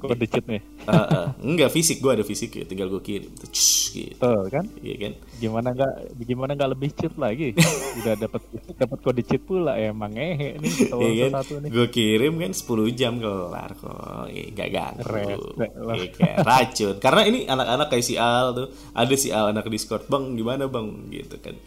kode 0.00 0.24
cheatnya. 0.32 0.64
Uh, 0.88 0.96
uh, 0.96 1.26
enggak 1.44 1.68
fisik 1.68 2.00
gue 2.00 2.08
ada 2.08 2.24
fisik 2.24 2.56
ya 2.56 2.64
tinggal 2.64 2.88
gue 2.88 3.04
kirim 3.04 3.36
tuh 3.36 3.52
cus, 3.52 3.92
gitu 3.92 4.16
Tuh 4.16 4.48
kan? 4.48 4.64
iya 4.80 4.96
kan 4.96 5.12
Gimana 5.36 5.76
nggak 5.76 5.92
gimana 6.24 6.56
nggak 6.56 6.70
lebih 6.72 6.88
cheat 6.96 7.12
lagi? 7.20 7.52
Udah 8.00 8.16
dapat 8.16 8.40
dapat 8.80 8.98
kode 9.04 9.20
cheat 9.28 9.44
pula 9.44 9.76
emang 9.76 10.16
ngehe 10.16 10.56
nih 10.56 10.72
Iya 10.88 11.28
kan? 11.28 11.44
satu 11.44 11.52
nih. 11.60 11.68
Gue 11.68 11.86
kirim 11.92 12.32
kan 12.40 12.52
10 12.56 12.96
jam 12.96 13.12
kelar 13.20 13.70
kok. 13.76 14.24
Eh, 14.32 14.48
Gak 14.56 14.68
ganggu. 14.72 15.52
Iya 15.60 16.08
kan? 16.16 16.34
Racun. 16.48 16.96
Karena 16.96 17.22
ini 17.28 17.38
anak-anak 17.44 17.86
kayak 17.92 18.04
si 18.08 18.14
Al 18.16 18.56
tuh. 18.56 18.68
Ada 18.96 19.14
si 19.20 19.28
Al 19.28 19.52
anak 19.52 19.68
Discord. 19.68 20.08
Bang 20.08 20.32
gimana 20.32 20.64
bang? 20.64 21.12
Gitu 21.12 21.36
kan. 21.44 21.60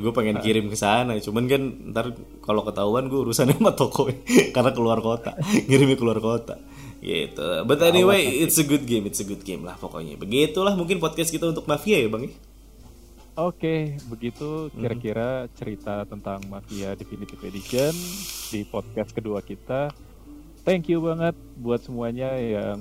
Gue 0.00 0.12
pengen 0.14 0.38
kirim 0.42 0.66
ke 0.70 0.76
sana. 0.78 1.14
Cuman 1.18 1.44
kan 1.46 1.62
ntar 1.92 2.06
kalau 2.42 2.66
ketahuan 2.66 3.06
gue 3.06 3.20
urusannya 3.20 3.58
sama 3.60 3.72
toko. 3.74 4.10
Karena 4.54 4.70
keluar 4.74 4.98
kota. 5.04 5.38
Ngirimnya 5.68 5.98
keluar 5.98 6.18
kota. 6.18 6.58
Gitu. 7.04 7.68
But 7.68 7.84
anyway, 7.84 8.24
it's 8.24 8.56
a 8.56 8.64
good 8.64 8.88
game. 8.88 9.04
It's 9.04 9.20
a 9.20 9.26
good 9.28 9.44
game 9.44 9.62
lah 9.62 9.76
pokoknya. 9.76 10.16
Begitulah 10.16 10.72
mungkin 10.72 10.98
podcast 10.98 11.28
kita 11.28 11.50
untuk 11.52 11.68
Mafia 11.68 12.00
ya 12.00 12.08
bang. 12.08 12.26
ya? 12.28 12.32
Oke, 13.34 13.98
begitu 14.06 14.70
kira-kira 14.70 15.50
cerita 15.58 16.06
tentang 16.06 16.38
Mafia 16.46 16.94
Definitive 16.94 17.42
Edition 17.42 17.90
di 18.54 18.62
podcast 18.62 19.10
kedua 19.10 19.42
kita. 19.42 19.90
Thank 20.62 20.86
you 20.86 21.02
banget 21.02 21.34
buat 21.58 21.82
semuanya 21.82 22.30
yang 22.38 22.78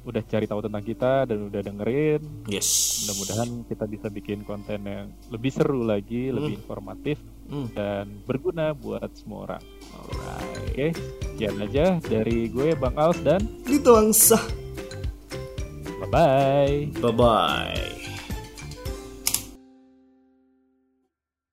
udah 0.00 0.22
cari 0.22 0.44
tahu 0.44 0.60
tentang 0.60 0.80
kita 0.80 1.12
dan 1.24 1.38
udah 1.46 1.60
dengerin. 1.60 2.20
Yes. 2.46 3.02
Mudah-mudahan 3.02 3.48
kita 3.64 3.84
bisa 3.84 4.06
bikin 4.08 4.42
konten 4.42 4.80
yang 4.82 5.12
lebih 5.28 5.50
seru 5.50 5.82
lagi, 5.82 6.30
lebih 6.30 6.56
informatif 6.56 7.20
Hmm. 7.46 7.66
dan 7.74 8.06
berguna 8.24 8.70
buat 8.72 9.10
semua 9.12 9.50
orang. 9.50 9.62
Alright. 9.90 10.70
Oke, 10.70 10.86
sekian 11.26 11.58
aja 11.58 11.98
dari 12.00 12.46
gue 12.46 12.72
Bang 12.74 12.94
Aus 12.94 13.18
dan 13.20 13.42
Dituang 13.62 14.14
sah. 14.14 14.40
bye-bye. 16.00 16.94
Bye 16.96 17.12
bye. 17.12 17.99